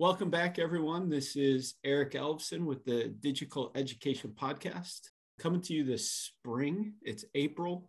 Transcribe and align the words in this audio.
Welcome 0.00 0.28
back, 0.28 0.58
everyone. 0.58 1.08
This 1.08 1.36
is 1.36 1.76
Eric 1.84 2.14
Elvson 2.14 2.64
with 2.64 2.84
the 2.84 3.14
Digital 3.20 3.70
Education 3.76 4.32
Podcast. 4.34 5.02
Coming 5.38 5.60
to 5.60 5.72
you 5.72 5.84
this 5.84 6.10
spring. 6.10 6.94
It's 7.02 7.24
April. 7.36 7.88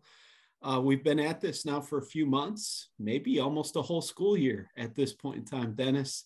Uh, 0.61 0.79
we've 0.83 1.03
been 1.03 1.19
at 1.19 1.41
this 1.41 1.65
now 1.65 1.81
for 1.81 1.97
a 1.97 2.05
few 2.05 2.27
months, 2.27 2.89
maybe 2.99 3.39
almost 3.39 3.75
a 3.75 3.81
whole 3.81 4.03
school 4.03 4.37
year 4.37 4.69
at 4.77 4.93
this 4.93 5.13
point 5.13 5.37
in 5.37 5.45
time, 5.45 5.73
Dennis. 5.73 6.25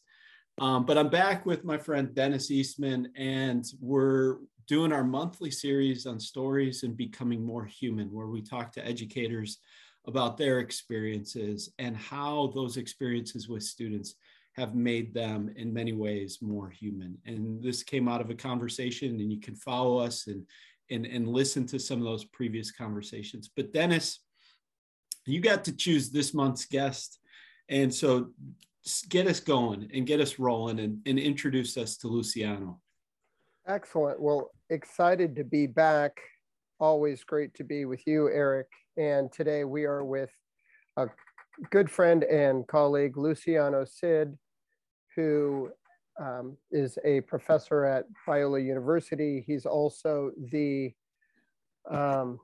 Um, 0.60 0.86
but 0.86 0.98
I'm 0.98 1.10
back 1.10 1.46
with 1.46 1.64
my 1.64 1.78
friend 1.78 2.14
Dennis 2.14 2.52
Eastman, 2.52 3.14
and 3.16 3.64
we're 3.80 4.40
doing 4.68 4.92
our 4.92 5.06
monthly 5.06 5.50
series 5.50 6.06
on 6.06 6.20
stories 6.20 6.84
and 6.84 6.98
becoming 6.98 7.42
more 7.42 7.64
human, 7.64 8.12
where 8.12 8.28
we 8.28 8.42
talk 8.42 8.74
to 8.74 8.86
educators 8.86 9.60
about 10.06 10.36
their 10.36 10.60
experiences 10.60 11.72
and 11.80 11.96
how 11.96 12.52
those 12.54 12.76
experiences 12.76 13.48
with 13.48 13.64
students 13.64 14.16
have 14.60 14.76
made 14.76 15.14
them 15.14 15.52
in 15.56 15.74
many 15.74 15.94
ways 15.94 16.40
more 16.42 16.70
human. 16.70 17.18
And 17.26 17.64
this 17.64 17.82
came 17.82 18.08
out 18.08 18.22
of 18.22 18.30
a 18.30 18.36
conversation, 18.36 19.20
and 19.20 19.32
you 19.32 19.40
can 19.40 19.56
follow 19.56 19.98
us 19.98 20.28
and 20.28 20.46
and, 20.92 21.06
and 21.06 21.28
listen 21.28 21.66
to 21.68 21.80
some 21.80 22.00
of 22.00 22.06
those 22.06 22.26
previous 22.26 22.72
conversations. 22.72 23.50
But 23.56 23.74
Dennis, 23.74 24.22
you 25.26 25.40
got 25.40 25.64
to 25.66 25.76
choose 25.76 26.10
this 26.10 26.34
month's 26.34 26.66
guest. 26.66 27.20
And 27.70 27.94
so 27.94 28.30
get 29.10 29.28
us 29.28 29.40
going 29.40 29.90
and 29.94 30.08
get 30.08 30.20
us 30.20 30.40
rolling 30.40 30.80
and, 30.80 31.00
and 31.06 31.20
introduce 31.20 31.78
us 31.78 31.98
to 31.98 32.08
Luciano. 32.08 32.80
Excellent. 33.68 34.20
Well, 34.20 34.52
excited 34.70 35.36
to 35.36 35.44
be 35.44 35.68
back. 35.68 36.20
Always 36.80 37.24
great 37.24 37.54
to 37.56 37.64
be 37.64 37.86
with 37.86 38.08
you, 38.08 38.30
Eric. 38.30 38.68
And 38.98 39.32
today 39.32 39.64
we 39.66 39.84
are 39.84 40.04
with 40.04 40.32
a 40.98 41.08
good 41.70 41.92
friend 41.92 42.24
and 42.24 42.66
colleague, 42.68 43.18
Luciano 43.18 43.86
Cid, 43.86 44.38
who 45.20 45.70
um, 46.22 46.58
is 46.72 46.98
a 47.04 47.22
professor 47.22 47.84
at 47.84 48.06
Biola 48.28 48.64
University. 48.64 49.44
He's 49.46 49.66
also 49.66 50.32
the 50.52 50.94
um, 51.92 52.40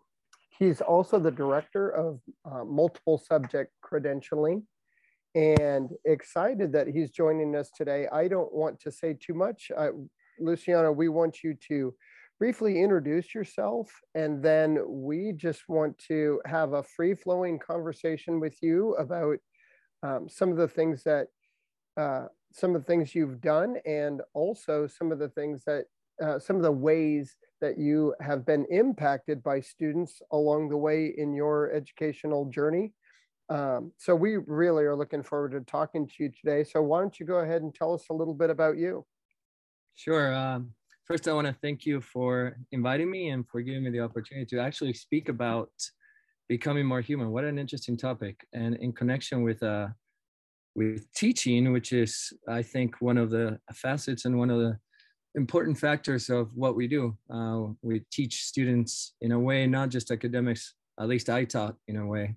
he's 0.57 0.81
also 0.81 1.19
the 1.19 1.31
director 1.31 1.89
of 1.89 2.19
uh, 2.49 2.63
multiple 2.65 3.17
subject 3.17 3.71
credentialing 3.83 4.63
and 5.35 5.89
excited 6.05 6.71
that 6.73 6.87
he's 6.87 7.11
joining 7.11 7.55
us 7.55 7.69
today. 7.71 8.07
I 8.11 8.27
don't 8.27 8.53
want 8.53 8.79
to 8.81 8.91
say 8.91 9.13
too 9.13 9.33
much. 9.33 9.71
Luciano, 10.39 10.91
we 10.91 11.09
want 11.09 11.43
you 11.43 11.55
to 11.67 11.93
briefly 12.39 12.81
introduce 12.81 13.33
yourself 13.35 13.89
and 14.15 14.43
then 14.43 14.79
we 14.87 15.33
just 15.33 15.63
want 15.67 15.97
to 16.07 16.41
have 16.45 16.73
a 16.73 16.83
free 16.83 17.13
flowing 17.13 17.59
conversation 17.59 18.39
with 18.39 18.57
you 18.61 18.95
about 18.95 19.37
um, 20.03 20.27
some 20.29 20.51
of 20.51 20.57
the 20.57 20.67
things 20.67 21.03
that 21.03 21.27
uh, 21.97 22.25
some 22.53 22.75
of 22.75 22.81
the 22.81 22.85
things 22.85 23.13
you've 23.13 23.41
done 23.41 23.77
and 23.85 24.21
also 24.33 24.87
some 24.87 25.11
of 25.11 25.19
the 25.19 25.29
things 25.29 25.63
that 25.65 25.85
uh, 26.23 26.39
some 26.39 26.55
of 26.55 26.61
the 26.61 26.71
ways 26.71 27.35
that 27.61 27.77
you 27.77 28.13
have 28.21 28.45
been 28.45 28.65
impacted 28.69 29.43
by 29.43 29.59
students 29.59 30.21
along 30.31 30.69
the 30.69 30.77
way 30.77 31.13
in 31.17 31.33
your 31.33 31.71
educational 31.73 32.45
journey. 32.45 32.93
Um, 33.49 33.91
so 33.97 34.15
we 34.15 34.37
really 34.37 34.85
are 34.85 34.95
looking 34.95 35.23
forward 35.23 35.51
to 35.51 35.61
talking 35.61 36.07
to 36.07 36.13
you 36.19 36.31
today. 36.31 36.63
So 36.63 36.81
why 36.81 37.01
don't 37.01 37.19
you 37.19 37.25
go 37.25 37.39
ahead 37.39 37.61
and 37.61 37.73
tell 37.73 37.93
us 37.93 38.05
a 38.09 38.13
little 38.13 38.33
bit 38.33 38.49
about 38.49 38.77
you? 38.77 39.05
Sure. 39.95 40.33
Um, 40.33 40.71
first, 41.05 41.27
I 41.27 41.33
want 41.33 41.47
to 41.47 41.55
thank 41.61 41.85
you 41.85 42.01
for 42.01 42.57
inviting 42.71 43.09
me 43.11 43.29
and 43.29 43.47
for 43.47 43.61
giving 43.61 43.83
me 43.83 43.91
the 43.91 43.99
opportunity 43.99 44.45
to 44.47 44.59
actually 44.59 44.93
speak 44.93 45.29
about 45.29 45.69
becoming 46.47 46.85
more 46.85 47.01
human. 47.01 47.31
What 47.31 47.43
an 47.43 47.59
interesting 47.59 47.97
topic, 47.97 48.45
and 48.53 48.75
in 48.75 48.93
connection 48.93 49.43
with 49.43 49.61
uh, 49.63 49.87
with 50.75 51.11
teaching, 51.13 51.71
which 51.71 51.93
is, 51.93 52.33
I 52.47 52.61
think, 52.61 52.95
one 52.99 53.17
of 53.17 53.29
the 53.29 53.59
facets 53.73 54.25
and 54.25 54.37
one 54.37 54.49
of 54.49 54.59
the 54.59 54.77
important 55.35 55.77
factors 55.77 56.29
of 56.29 56.49
what 56.53 56.75
we 56.75 56.87
do. 56.87 57.17
Uh, 57.33 57.67
we 57.81 58.01
teach 58.11 58.43
students 58.43 59.13
in 59.21 59.31
a 59.31 59.39
way, 59.39 59.67
not 59.67 59.89
just 59.89 60.11
academics, 60.11 60.75
at 60.99 61.07
least 61.07 61.29
I 61.29 61.45
taught 61.45 61.75
in 61.87 61.97
a 61.97 62.05
way, 62.05 62.35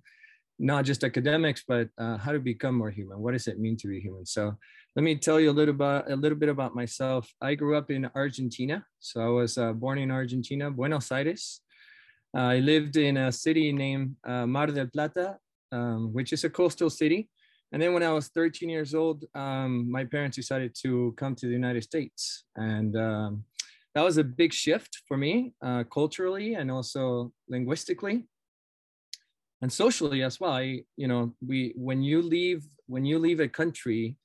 not 0.59 0.85
just 0.85 1.05
academics, 1.05 1.65
but 1.67 1.89
uh, 1.99 2.17
how 2.19 2.33
to 2.33 2.41
become 2.41 2.77
more 2.77 2.91
human. 2.91 3.21
What 3.21 3.33
does 3.33 3.47
it 3.47 3.59
mean 3.59 3.77
to 3.79 3.89
be 3.89 4.01
human? 4.01 4.27
So 4.27 4.57
let 4.97 5.03
me 5.03 5.17
tell 5.17 5.39
you 5.39 5.51
a 5.51 5.53
little 5.53 5.75
about 5.75 6.11
a 6.11 6.17
little 6.17 6.39
bit 6.39 6.49
about 6.49 6.75
myself. 6.75 7.33
I 7.41 7.55
grew 7.55 7.77
up 7.77 7.91
in 7.91 8.11
Argentina, 8.15 8.85
so 8.99 9.21
I 9.21 9.29
was 9.29 9.59
uh, 9.59 9.73
born 9.73 9.99
in 9.99 10.11
Argentina, 10.11 10.71
Buenos 10.71 11.13
Aires. 11.13 11.61
I 12.35 12.59
lived 12.59 12.97
in 12.97 13.17
a 13.17 13.33
city 13.33 13.73
named 13.73 14.17
uh, 14.27 14.47
Mar 14.47 14.67
del 14.67 14.89
Plata, 14.89 15.39
um, 15.73 16.13
which 16.13 16.33
is 16.33 16.45
a 16.45 16.51
coastal 16.51 16.91
city. 16.91 17.29
And 17.73 17.83
then 17.83 17.93
when 17.93 18.03
I 18.03 18.13
was 18.13 18.29
13 18.29 18.69
years 18.69 18.95
old, 18.95 19.25
um, 19.35 19.91
my 19.91 20.05
parents 20.05 20.37
decided 20.37 20.75
to 20.83 21.15
come 21.17 21.35
to 21.37 21.47
the 21.47 21.53
United 21.53 21.85
States. 21.85 22.45
And 22.57 22.97
um, 22.97 23.45
that 23.95 24.03
was 24.03 24.17
a 24.17 24.25
big 24.25 24.53
shift 24.53 25.03
for 25.07 25.17
me 25.17 25.55
uh, 25.63 25.85
culturally 25.85 26.55
and 26.55 26.71
also 26.71 27.33
linguistically 27.49 28.27
and 29.61 29.73
socially 29.73 30.23
as 30.23 30.41
well. 30.41 30.53
I, 30.53 30.83
you 30.97 31.09
know, 31.09 31.35
we, 31.47 31.75
when 31.77 32.03
you 32.03 32.23
leave, 32.23 32.65
when 32.87 33.05
you 33.05 33.19
leave 33.19 33.41
a 33.41 33.49
country, 33.49 34.17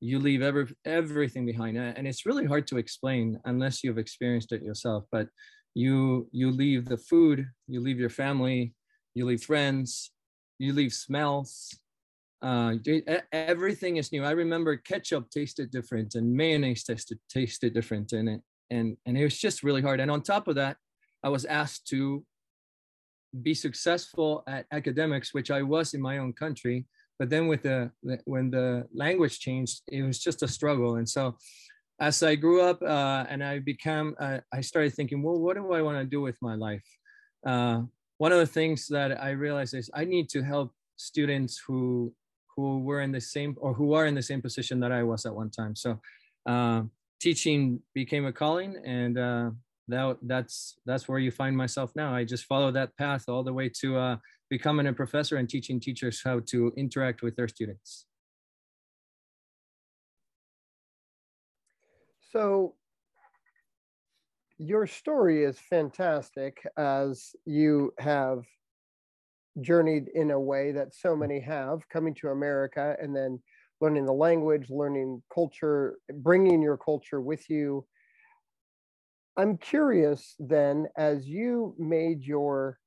you 0.00 0.18
leave 0.18 0.42
every, 0.42 0.66
everything 0.84 1.44
behind 1.44 1.76
and 1.76 2.06
it's 2.06 2.26
really 2.26 2.44
hard 2.44 2.66
to 2.68 2.78
explain 2.78 3.38
unless 3.44 3.82
you've 3.82 3.98
experienced 3.98 4.52
it 4.52 4.62
yourself, 4.62 5.04
but 5.10 5.28
you, 5.74 6.28
you 6.32 6.50
leave 6.50 6.86
the 6.86 6.96
food, 6.96 7.46
you 7.66 7.80
leave 7.80 7.98
your 7.98 8.10
family, 8.10 8.74
you 9.14 9.26
leave 9.26 9.42
friends, 9.42 10.12
you 10.58 10.72
leave 10.72 10.92
smells, 10.92 11.78
uh, 12.46 12.74
everything 13.32 13.96
is 13.96 14.12
new. 14.12 14.24
I 14.24 14.30
remember 14.30 14.76
ketchup 14.76 15.30
tasted 15.30 15.70
different 15.70 16.14
and 16.14 16.32
mayonnaise 16.32 16.84
tasted 16.84 17.18
tasted 17.28 17.74
different, 17.74 18.12
and 18.12 18.28
it 18.28 18.40
and 18.70 18.96
and 19.06 19.18
it 19.18 19.24
was 19.24 19.38
just 19.38 19.62
really 19.62 19.82
hard. 19.82 20.00
And 20.00 20.10
on 20.10 20.22
top 20.22 20.46
of 20.46 20.54
that, 20.54 20.76
I 21.24 21.28
was 21.28 21.44
asked 21.44 21.88
to 21.88 22.24
be 23.42 23.54
successful 23.54 24.44
at 24.46 24.66
academics, 24.70 25.34
which 25.34 25.50
I 25.50 25.62
was 25.62 25.94
in 25.94 26.00
my 26.00 26.18
own 26.18 26.32
country. 26.32 26.86
But 27.18 27.30
then 27.30 27.48
with 27.48 27.62
the 27.62 27.90
when 28.24 28.50
the 28.50 28.86
language 28.94 29.40
changed, 29.40 29.82
it 29.88 30.02
was 30.02 30.18
just 30.18 30.42
a 30.42 30.48
struggle. 30.48 30.96
And 30.96 31.08
so, 31.08 31.36
as 31.98 32.22
I 32.22 32.36
grew 32.36 32.60
up 32.60 32.80
uh, 32.82 33.24
and 33.28 33.42
I 33.42 33.58
became, 33.58 34.14
uh, 34.20 34.38
I 34.52 34.60
started 34.60 34.92
thinking, 34.94 35.22
well, 35.22 35.40
what 35.40 35.56
do 35.56 35.72
I 35.72 35.82
want 35.82 35.98
to 35.98 36.04
do 36.04 36.20
with 36.20 36.36
my 36.42 36.54
life? 36.54 36.86
Uh, 37.44 37.82
one 38.18 38.32
of 38.32 38.38
the 38.38 38.46
things 38.46 38.86
that 38.88 39.20
I 39.20 39.30
realized 39.30 39.74
is 39.74 39.90
I 39.94 40.04
need 40.04 40.28
to 40.30 40.42
help 40.42 40.72
students 40.96 41.60
who 41.66 42.12
who 42.56 42.80
were 42.80 43.02
in 43.02 43.12
the 43.12 43.20
same 43.20 43.54
or 43.60 43.74
who 43.74 43.92
are 43.92 44.06
in 44.06 44.14
the 44.14 44.22
same 44.22 44.40
position 44.40 44.80
that 44.80 44.90
I 44.90 45.02
was 45.02 45.26
at 45.26 45.34
one 45.34 45.50
time. 45.50 45.76
So 45.76 46.00
uh, 46.46 46.82
teaching 47.20 47.80
became 47.94 48.24
a 48.26 48.32
calling, 48.32 48.76
and 48.84 49.18
uh, 49.18 49.50
that 49.88 50.16
that's 50.22 50.78
that's 50.86 51.06
where 51.08 51.18
you 51.18 51.30
find 51.30 51.56
myself 51.56 51.92
now. 51.94 52.14
I 52.14 52.24
just 52.24 52.44
follow 52.44 52.70
that 52.72 52.96
path 52.96 53.28
all 53.28 53.44
the 53.44 53.52
way 53.52 53.68
to 53.80 53.98
uh, 53.98 54.16
becoming 54.48 54.86
a 54.86 54.92
professor 54.92 55.36
and 55.36 55.48
teaching 55.48 55.78
teachers 55.78 56.22
how 56.24 56.40
to 56.46 56.72
interact 56.76 57.22
with 57.22 57.36
their 57.36 57.48
students. 57.48 58.06
So 62.32 62.74
your 64.58 64.86
story 64.86 65.44
is 65.44 65.58
fantastic 65.58 66.66
as 66.76 67.36
you 67.44 67.92
have 67.98 68.44
journeyed 69.60 70.08
in 70.14 70.30
a 70.30 70.40
way 70.40 70.72
that 70.72 70.94
so 70.94 71.14
mm. 71.14 71.20
many 71.20 71.40
have 71.40 71.88
coming 71.88 72.14
to 72.14 72.28
America 72.28 72.96
and 73.00 73.14
then 73.14 73.40
learning 73.80 74.06
the 74.06 74.12
language, 74.12 74.70
learning 74.70 75.22
culture, 75.32 75.98
bringing 76.12 76.62
your 76.62 76.76
culture 76.76 77.20
with 77.20 77.48
you. 77.50 77.84
I'm 79.36 79.58
curious 79.58 80.34
then, 80.38 80.86
as 80.96 81.26
you 81.26 81.74
made 81.78 82.22
your 82.22 82.78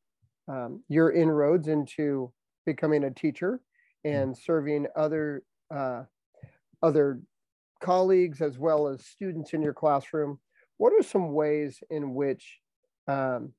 um, 0.48 0.84
your 0.90 1.12
inroads 1.12 1.68
into 1.68 2.34
becoming 2.66 3.04
a 3.04 3.12
teacher 3.12 3.62
mm. 4.06 4.22
and 4.22 4.38
serving 4.38 4.88
other 4.96 5.44
uh, 5.74 6.04
other 6.82 7.22
colleagues 7.82 8.42
as 8.42 8.58
well 8.58 8.88
as 8.88 9.06
students 9.06 9.54
in 9.54 9.62
your 9.62 9.74
classroom, 9.74 10.40
what 10.78 10.92
are 10.94 11.04
some 11.04 11.34
ways 11.34 11.82
in 11.90 12.14
which 12.14 12.60
um, 13.08 13.54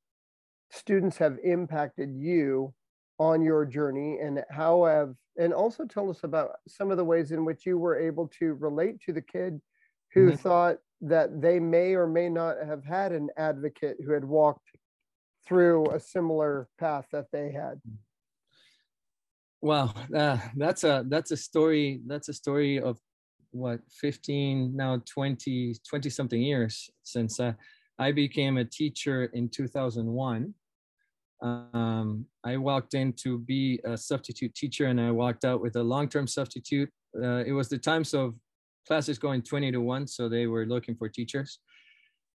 students 0.71 1.17
have 1.19 1.39
impacted 1.45 2.11
you 2.15 2.75
on 3.21 3.43
your 3.43 3.67
journey 3.67 4.19
and 4.19 4.43
how 4.51 4.85
have 4.87 5.15
and 5.39 5.53
also 5.53 5.85
tell 5.85 6.09
us 6.09 6.25
about 6.25 6.53
some 6.67 6.91
of 6.91 6.97
the 6.97 7.05
ways 7.05 7.33
in 7.33 7.45
which 7.45 7.67
you 7.67 7.77
were 7.77 7.99
able 7.99 8.27
to 8.27 8.55
relate 8.55 8.99
to 8.99 9.13
the 9.13 9.21
kid 9.21 9.61
who 10.15 10.29
mm-hmm. 10.29 10.37
thought 10.37 10.79
that 11.03 11.41
they 11.41 11.61
may 11.61 11.95
or 11.95 12.07
may 12.07 12.31
not 12.31 12.57
have 12.67 12.83
had 12.83 13.13
an 13.13 13.29
advocate 13.37 13.99
who 14.05 14.13
had 14.13 14.25
walked 14.25 14.71
through 15.47 15.87
a 15.91 16.01
similar 16.01 16.67
path 16.79 17.07
that 17.13 17.27
they 17.31 17.53
had 17.53 17.79
wow 19.61 19.93
uh, 20.17 20.39
that's 20.57 20.85
a 20.85 21.05
that's 21.09 21.31
a 21.31 21.37
story 21.37 22.01
that's 22.07 22.31
a 22.31 22.35
story 22.35 22.81
of 22.81 22.99
what 23.51 23.81
15 24.01 24.75
now 24.75 25.03
20 25.07 25.77
20 25.87 26.09
something 26.09 26.41
years 26.41 26.89
since 27.03 27.39
uh, 27.39 27.53
i 27.99 28.11
became 28.11 28.57
a 28.57 28.65
teacher 28.65 29.25
in 29.35 29.51
2001 29.51 30.55
um, 31.43 32.27
I 32.45 32.57
walked 32.57 32.95
in 32.95 33.13
to 33.25 33.39
be 33.39 33.81
a 33.85 33.97
substitute 33.97 34.55
teacher 34.55 34.87
and 34.87 35.01
I 35.01 35.11
walked 35.11 35.45
out 35.45 35.61
with 35.61 35.77
a 35.77 35.83
long-term 35.83 36.27
substitute. 36.27 36.91
Uh, 37.17 37.45
it 37.47 37.53
was 37.53 37.69
the 37.69 37.79
times 37.79 38.15
of 38.15 38.35
classes 38.87 39.19
going 39.19 39.43
20 39.43 39.73
to 39.73 39.81
1 39.81 40.07
so 40.07 40.29
they 40.29 40.47
were 40.47 40.67
looking 40.67 40.97
for 40.97 41.09
teachers 41.09 41.59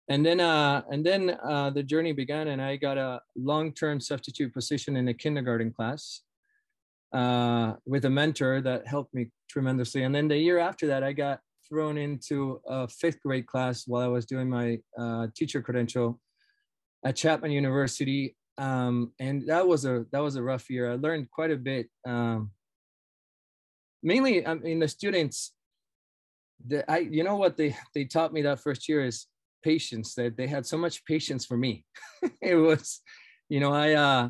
and 0.09 0.25
then 0.25 0.39
uh 0.39 0.81
and 0.91 1.05
then 1.05 1.37
uh 1.43 1.69
the 1.69 1.81
journey 1.81 2.11
began 2.11 2.49
and 2.49 2.61
i 2.61 2.75
got 2.75 2.97
a 2.97 3.21
long-term 3.35 3.99
substitute 3.99 4.53
position 4.53 4.95
in 4.97 5.07
a 5.07 5.13
kindergarten 5.13 5.71
class 5.71 6.21
uh 7.13 7.73
with 7.85 8.05
a 8.05 8.09
mentor 8.09 8.61
that 8.61 8.85
helped 8.85 9.13
me 9.13 9.29
tremendously 9.49 10.03
and 10.03 10.13
then 10.13 10.27
the 10.27 10.37
year 10.37 10.59
after 10.59 10.85
that 10.87 11.03
i 11.03 11.13
got 11.13 11.39
thrown 11.67 11.97
into 11.97 12.59
a 12.67 12.87
fifth 12.87 13.21
grade 13.21 13.47
class 13.47 13.87
while 13.87 14.03
i 14.03 14.07
was 14.07 14.25
doing 14.25 14.49
my 14.49 14.77
uh, 14.97 15.27
teacher 15.35 15.61
credential 15.61 16.19
at 17.05 17.15
chapman 17.15 17.51
university 17.51 18.35
um 18.57 19.11
and 19.19 19.47
that 19.47 19.67
was 19.67 19.85
a 19.85 20.05
that 20.11 20.19
was 20.19 20.35
a 20.35 20.43
rough 20.43 20.69
year. 20.69 20.91
I 20.91 20.95
learned 20.95 21.29
quite 21.31 21.51
a 21.51 21.57
bit 21.57 21.89
um 22.07 22.51
mainly 24.03 24.45
i 24.45 24.53
mean 24.53 24.79
the 24.79 24.87
students 24.87 25.53
the, 26.67 26.89
I, 26.89 26.99
you 26.99 27.23
know 27.23 27.35
what 27.35 27.57
they 27.57 27.75
they 27.93 28.05
taught 28.05 28.33
me 28.33 28.41
that 28.43 28.59
first 28.59 28.87
year 28.87 29.03
is 29.03 29.27
patience 29.63 30.13
that 30.15 30.37
they 30.37 30.47
had 30.47 30.65
so 30.65 30.77
much 30.77 31.05
patience 31.05 31.45
for 31.45 31.57
me. 31.57 31.85
It 32.41 32.55
was 32.55 33.01
you 33.49 33.59
know 33.59 33.73
i 33.73 33.93
uh 33.93 34.29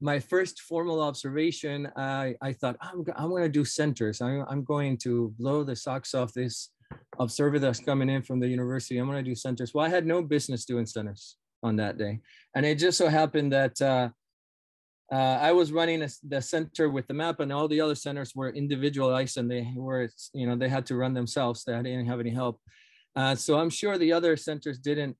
my 0.00 0.18
first 0.18 0.60
formal 0.60 1.00
observation 1.00 1.88
i 1.96 2.34
i 2.42 2.52
thought 2.52 2.76
i'm, 2.80 3.04
I'm 3.16 3.30
going 3.30 3.44
to 3.44 3.58
do 3.60 3.64
centers. 3.64 4.20
I'm, 4.20 4.44
I'm 4.48 4.64
going 4.64 4.98
to 4.98 5.34
blow 5.38 5.64
the 5.64 5.76
socks 5.76 6.14
off 6.14 6.32
this 6.32 6.70
observer 7.18 7.58
that's 7.58 7.80
coming 7.80 8.10
in 8.10 8.22
from 8.22 8.38
the 8.40 8.48
university. 8.48 8.98
I'm 8.98 9.06
going 9.06 9.24
to 9.24 9.30
do 9.30 9.34
centers. 9.34 9.72
Well 9.72 9.86
i 9.86 9.88
had 9.88 10.06
no 10.06 10.22
business 10.22 10.64
doing 10.64 10.86
centers 10.86 11.36
on 11.62 11.76
that 11.76 11.98
day 11.98 12.20
and 12.54 12.66
it 12.66 12.78
just 12.78 12.98
so 12.98 13.08
happened 13.08 13.52
that 13.52 13.80
uh, 13.80 14.08
uh, 15.12 15.38
I 15.42 15.52
was 15.52 15.72
running 15.72 16.02
a, 16.02 16.08
the 16.26 16.40
center 16.40 16.88
with 16.88 17.06
the 17.06 17.14
map, 17.14 17.40
and 17.40 17.52
all 17.52 17.68
the 17.68 17.80
other 17.80 17.94
centers 17.94 18.34
were 18.34 18.48
individualized, 18.50 19.36
and 19.36 19.50
they 19.50 19.70
were, 19.76 20.08
you 20.32 20.46
know, 20.46 20.56
they 20.56 20.70
had 20.70 20.86
to 20.86 20.96
run 20.96 21.12
themselves. 21.12 21.64
They 21.64 21.74
didn't 21.74 22.06
have 22.06 22.20
any 22.20 22.30
help. 22.30 22.60
Uh, 23.14 23.34
so 23.34 23.58
I'm 23.58 23.68
sure 23.68 23.98
the 23.98 24.12
other 24.12 24.36
centers 24.36 24.78
didn't 24.78 25.16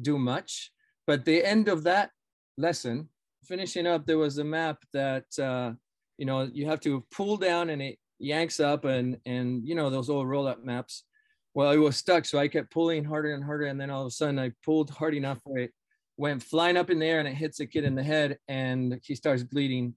do 0.00 0.18
much. 0.18 0.72
But 1.06 1.26
the 1.26 1.44
end 1.44 1.68
of 1.68 1.82
that 1.84 2.10
lesson, 2.56 3.10
finishing 3.44 3.86
up, 3.86 4.06
there 4.06 4.16
was 4.16 4.38
a 4.38 4.44
map 4.44 4.78
that 4.94 5.26
uh, 5.38 5.72
you 6.16 6.24
know 6.24 6.48
you 6.50 6.66
have 6.66 6.80
to 6.80 7.04
pull 7.10 7.36
down 7.36 7.68
and 7.68 7.82
it 7.82 7.98
yanks 8.18 8.60
up, 8.60 8.86
and 8.86 9.18
and 9.26 9.66
you 9.68 9.74
know 9.74 9.90
those 9.90 10.08
old 10.08 10.26
roll-up 10.26 10.64
maps. 10.64 11.04
Well, 11.52 11.70
it 11.70 11.76
was 11.76 11.98
stuck, 11.98 12.24
so 12.24 12.38
I 12.38 12.48
kept 12.48 12.72
pulling 12.72 13.04
harder 13.04 13.34
and 13.34 13.44
harder, 13.44 13.66
and 13.66 13.78
then 13.78 13.90
all 13.90 14.02
of 14.02 14.08
a 14.08 14.10
sudden 14.10 14.38
I 14.38 14.52
pulled 14.64 14.88
hard 14.88 15.14
enough 15.14 15.38
where 15.44 15.64
it 15.64 15.74
went 16.16 16.42
flying 16.42 16.76
up 16.76 16.90
in 16.90 16.98
the 16.98 17.06
air 17.06 17.18
and 17.18 17.28
it 17.28 17.34
hits 17.34 17.60
a 17.60 17.66
kid 17.66 17.84
in 17.84 17.94
the 17.94 18.02
head, 18.02 18.38
and 18.48 19.00
he 19.02 19.14
starts 19.14 19.42
bleeding. 19.42 19.94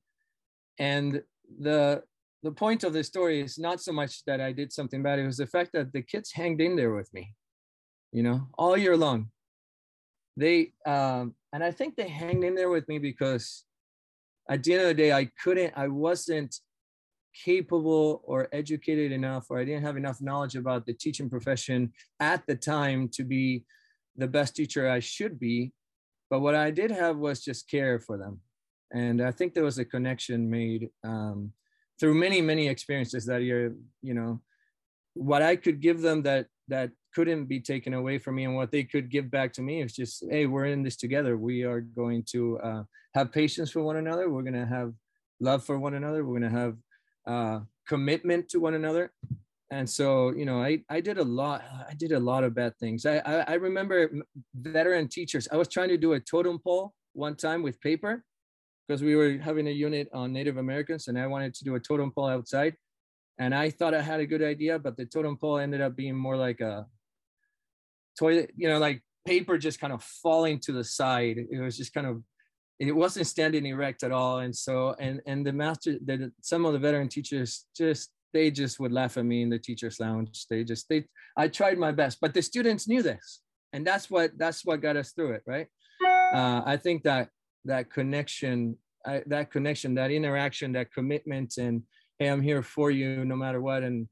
And 0.80 1.22
the 1.60 2.04
the 2.44 2.52
point 2.52 2.84
of 2.84 2.94
the 2.94 3.04
story 3.04 3.42
is 3.42 3.58
not 3.58 3.81
so 3.81 3.92
much 3.92 4.24
that 4.25 4.40
I 4.40 4.52
did 4.52 4.72
something 4.72 5.02
bad; 5.02 5.19
it 5.19 5.25
was 5.25 5.38
the 5.38 5.48
fact 5.48 5.72
that 5.74 5.92
the 5.94 6.02
kids 6.02 6.31
hanged 6.31 6.62
in 6.62 6.75
there 6.75 6.94
with 6.94 7.14
me 7.14 7.34
you 8.12 8.24
know, 8.24 8.48
all 8.58 8.78
year 8.78 8.98
long. 8.98 9.30
They 10.36 10.74
um, 10.86 11.36
and 11.52 11.64
I 11.64 11.72
think 11.72 11.96
they 11.96 12.08
hanged 12.08 12.44
in 12.44 12.56
there 12.56 12.69
with 12.69 12.88
me 12.88 13.00
because 13.00 13.64
at 14.50 14.64
the 14.64 14.74
end 14.74 14.81
of 14.84 14.88
the 14.88 14.94
day, 14.94 15.12
I 15.12 15.30
couldn't, 15.44 15.74
I 15.75 15.88
wasn't 15.88 16.56
capable 17.46 18.22
or 18.24 18.48
educated 18.52 19.12
enough, 19.12 19.48
or 19.50 19.60
I 19.60 19.66
didn't 19.66 19.84
have 19.84 19.98
enough 19.98 20.22
knowledge 20.22 20.56
about 20.56 20.86
the 20.86 20.94
teaching 20.94 21.30
profession 21.30 21.92
at 22.19 22.46
the 22.48 22.56
time 22.56 23.10
to 23.14 23.24
be 23.24 23.66
the 24.16 24.28
best 24.28 24.56
teacher 24.56 24.90
I 24.90 25.00
should 25.00 25.40
be. 25.40 25.74
But 26.29 26.41
what 26.41 26.56
I 26.56 26.71
did 26.71 26.91
have 26.91 27.18
was 27.18 27.44
just 27.44 27.69
care 27.69 28.00
for 28.00 28.18
them. 28.18 28.41
And 28.91 29.21
I 29.21 29.31
think 29.31 29.53
there 29.53 29.63
was 29.63 29.79
a 29.79 29.85
connection 29.85 30.50
made 30.50 30.89
um, 31.03 31.51
through 32.00 32.15
many, 32.15 32.41
many 32.41 32.68
experiences 32.68 33.25
that 33.25 33.44
year, 33.44 33.75
you 34.01 34.13
know, 34.13 34.41
what 35.13 35.41
I 35.41 35.56
could 35.56 35.81
give 35.81 36.01
them 36.01 36.21
that 36.24 36.47
that 36.68 36.91
couldn't 37.15 37.45
be 37.45 37.59
taken 37.59 37.94
away 37.94 38.19
from 38.19 38.35
me 38.35 38.44
and 38.44 38.56
what 38.56 38.71
they 38.71 38.83
could 38.83 39.09
give 39.09 39.31
back 39.31 39.51
to 39.53 39.62
me 39.62 39.81
is 39.81 39.95
just 39.95 40.24
hey 40.29 40.45
we're 40.45 40.65
in 40.65 40.83
this 40.83 40.95
together. 40.95 41.38
We 41.38 41.63
are 41.63 41.81
going 41.81 42.24
to 42.31 42.59
uh, 42.59 42.83
have 43.15 43.31
patience 43.31 43.71
for 43.71 43.81
one 43.81 43.97
another. 43.97 44.30
We're 44.30 44.44
going 44.44 44.53
to 44.53 44.65
have 44.65 44.94
love 45.39 45.63
for 45.63 45.80
one 45.80 45.95
another. 45.95 46.23
We're 46.23 46.39
going 46.39 46.51
to 46.51 46.59
have 46.59 46.75
uh, 47.25 47.59
commitment 47.88 48.50
to 48.50 48.59
one 48.59 48.75
another 48.75 49.12
and 49.72 49.90
so 49.90 50.34
you 50.34 50.46
know 50.46 50.62
i 50.62 50.80
i 50.90 51.02
did 51.02 51.18
a 51.18 51.24
lot 51.24 51.64
i 51.90 51.94
did 51.94 52.12
a 52.12 52.19
lot 52.19 52.44
of 52.44 52.56
bad 52.56 52.74
things 52.78 53.06
i 53.06 53.18
i, 53.25 53.36
I 53.48 53.54
remember 53.56 54.10
veteran 54.56 55.08
teachers 55.08 55.48
i 55.52 55.58
was 55.58 55.68
trying 55.68 55.90
to 55.90 55.98
do 55.98 56.14
a 56.14 56.19
totem 56.19 56.60
pole 56.60 56.94
one 57.14 57.36
time 57.36 57.64
with 57.64 57.80
paper 57.81 58.24
because 58.88 59.04
we 59.04 59.16
were 59.16 59.38
having 59.38 59.68
a 59.68 59.72
unit 59.72 60.08
on 60.14 60.31
native 60.31 60.58
americans 60.58 61.08
and 61.08 61.19
i 61.19 61.28
wanted 61.28 61.54
to 61.56 61.64
do 61.64 61.75
a 61.75 61.80
totem 61.80 62.12
pole 62.12 62.28
outside 62.28 62.75
and 63.40 63.54
I 63.54 63.69
thought 63.69 63.94
I 63.94 64.02
had 64.02 64.19
a 64.19 64.25
good 64.25 64.42
idea, 64.42 64.80
but 64.80 64.98
the 64.98 65.06
totem 65.06 65.38
pole 65.38 65.60
ended 65.60 65.81
up 65.81 65.96
being 65.96 66.16
more 66.16 66.36
like 66.36 66.60
a 66.60 66.88
toilet, 68.18 68.52
you 68.56 68.68
know, 68.68 68.80
like 68.80 69.04
paper 69.25 69.58
just 69.58 69.80
kind 69.80 69.94
of 69.94 70.04
falling 70.04 70.60
to 70.62 70.72
the 70.72 70.84
side. 70.84 71.38
It 71.52 71.60
was 71.60 71.78
just 71.78 71.94
kind 71.94 72.08
of, 72.08 72.24
it 72.80 72.96
wasn't 72.96 73.28
standing 73.28 73.66
erect 73.66 74.04
at 74.04 74.12
all. 74.12 74.40
And 74.40 74.56
so, 74.56 74.96
and 75.00 75.22
and 75.28 75.46
the 75.46 75.54
master, 75.54 75.98
the, 76.04 76.31
some 76.42 76.66
of 76.66 76.74
the 76.74 76.80
veteran 76.80 77.10
teachers 77.10 77.66
just 77.75 78.10
they 78.33 78.51
just 78.51 78.79
would 78.79 78.91
laugh 78.91 79.18
at 79.18 79.25
me 79.25 79.41
in 79.41 79.50
the 79.50 79.59
teachers' 79.59 80.00
lounge. 80.00 80.45
They 80.50 80.63
just 80.63 80.88
they, 80.89 81.06
I 81.38 81.47
tried 81.47 81.77
my 81.77 81.91
best, 81.91 82.19
but 82.21 82.33
the 82.33 82.41
students 82.41 82.88
knew 82.88 83.01
this, 83.01 83.41
and 83.74 83.85
that's 83.85 84.09
what 84.09 84.31
that's 84.38 84.65
what 84.65 84.81
got 84.81 84.97
us 84.97 85.12
through 85.12 85.33
it, 85.33 85.44
right? 85.45 85.68
Uh, 86.33 86.62
I 86.65 86.77
think 86.77 87.03
that 87.03 87.29
that 87.65 87.89
connection, 87.91 88.77
I, 89.06 89.24
that 89.27 89.51
connection, 89.51 89.95
that 89.95 90.12
interaction, 90.12 90.74
that 90.74 90.94
commitment, 90.94 91.57
and 91.57 91.83
hey, 92.19 92.27
I'm 92.27 92.41
here 92.41 92.63
for 92.63 92.91
you 92.91 93.25
no 93.25 93.35
matter 93.35 93.62
what. 93.62 93.83
And 93.83 94.07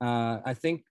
uh, 0.00 0.38
I 0.44 0.54
think 0.54 0.82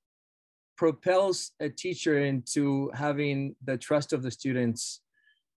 propels 0.78 1.52
a 1.60 1.70
teacher 1.70 2.20
into 2.20 2.92
having 2.94 3.56
the 3.64 3.78
trust 3.78 4.14
of 4.14 4.24
the 4.24 4.32
students. 4.32 5.02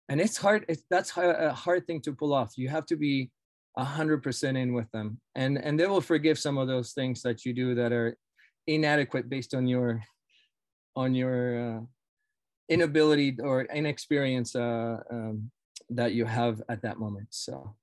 And 0.09 0.21
it's 0.21 0.37
hard. 0.37 0.65
It's, 0.69 0.83
that's 0.91 1.17
a 1.17 1.53
hard 1.53 1.87
thing 1.87 2.01
to 2.03 2.13
pull 2.13 2.33
off. 2.33 2.57
You 2.57 2.69
have 2.69 2.87
to 2.87 2.97
be 2.97 3.31
a 3.77 3.85
hundred 3.85 4.23
percent 4.23 4.57
in 4.57 4.73
with 4.73 4.91
them, 4.93 5.21
and 5.35 5.59
and 5.59 5.79
they 5.79 5.87
will 5.87 6.01
forgive 6.01 6.39
some 6.39 6.59
of 6.59 6.69
those 6.69 6.93
things 6.93 7.23
that 7.23 7.45
you 7.45 7.53
do 7.53 7.75
that 7.75 7.93
are 7.93 8.17
inadequate 8.67 9.29
based 9.29 9.55
on 9.55 9.67
your 9.67 10.03
on 10.95 11.15
your 11.15 11.77
uh, 11.77 11.81
inability 12.69 13.37
or 13.41 13.63
inexperience 13.65 14.57
uh, 14.57 14.97
um, 15.11 15.51
that 15.91 16.13
you 16.13 16.25
have 16.25 16.63
at 16.69 16.83
that 16.83 16.99
moment. 16.99 17.29
So 17.31 17.75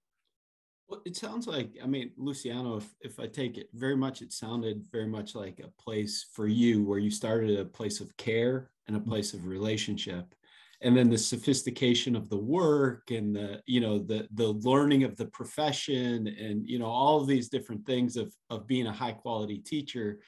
well, 0.90 1.02
it 1.06 1.16
sounds 1.16 1.48
like, 1.48 1.72
I 1.82 1.88
mean, 1.88 2.12
Luciano, 2.18 2.78
if, 2.78 2.94
if 3.02 3.20
I 3.20 3.26
take 3.26 3.58
it 3.58 3.70
very 3.74 3.96
much, 3.96 4.22
it 4.22 4.34
sounded 4.34 4.86
very 4.92 5.08
much 5.08 5.34
like 5.34 5.60
a 5.60 5.82
place 5.82 6.26
for 6.34 6.48
you 6.48 6.84
where 6.84 7.00
you 7.00 7.10
started 7.10 7.58
a 7.58 7.66
place 7.66 8.00
of 8.00 8.16
care 8.18 8.70
and 8.88 8.96
a 8.96 9.00
mm-hmm. 9.00 9.10
place 9.10 9.34
of 9.34 9.48
relationship. 9.48 10.36
And 10.84 10.96
then 10.96 11.10
the 11.10 11.18
sophistication 11.18 12.16
of 12.16 12.30
the 12.30 12.38
work 12.38 13.12
and 13.12 13.36
the, 13.36 13.62
you 13.66 13.80
know, 13.80 14.00
the 14.00 14.28
the 14.34 14.48
learning 14.48 15.04
of 15.04 15.16
the 15.16 15.28
profession 15.28 16.28
and, 16.28 16.68
you 16.68 16.78
know, 16.78 16.88
all 16.88 17.22
of 17.22 17.28
these 17.28 17.50
different 17.50 17.86
things 17.86 18.18
of 18.18 18.34
of 18.50 18.68
being 18.68 18.88
a 18.88 18.92
high 18.92 19.14
quality 19.14 19.60
teacher, 19.60 20.20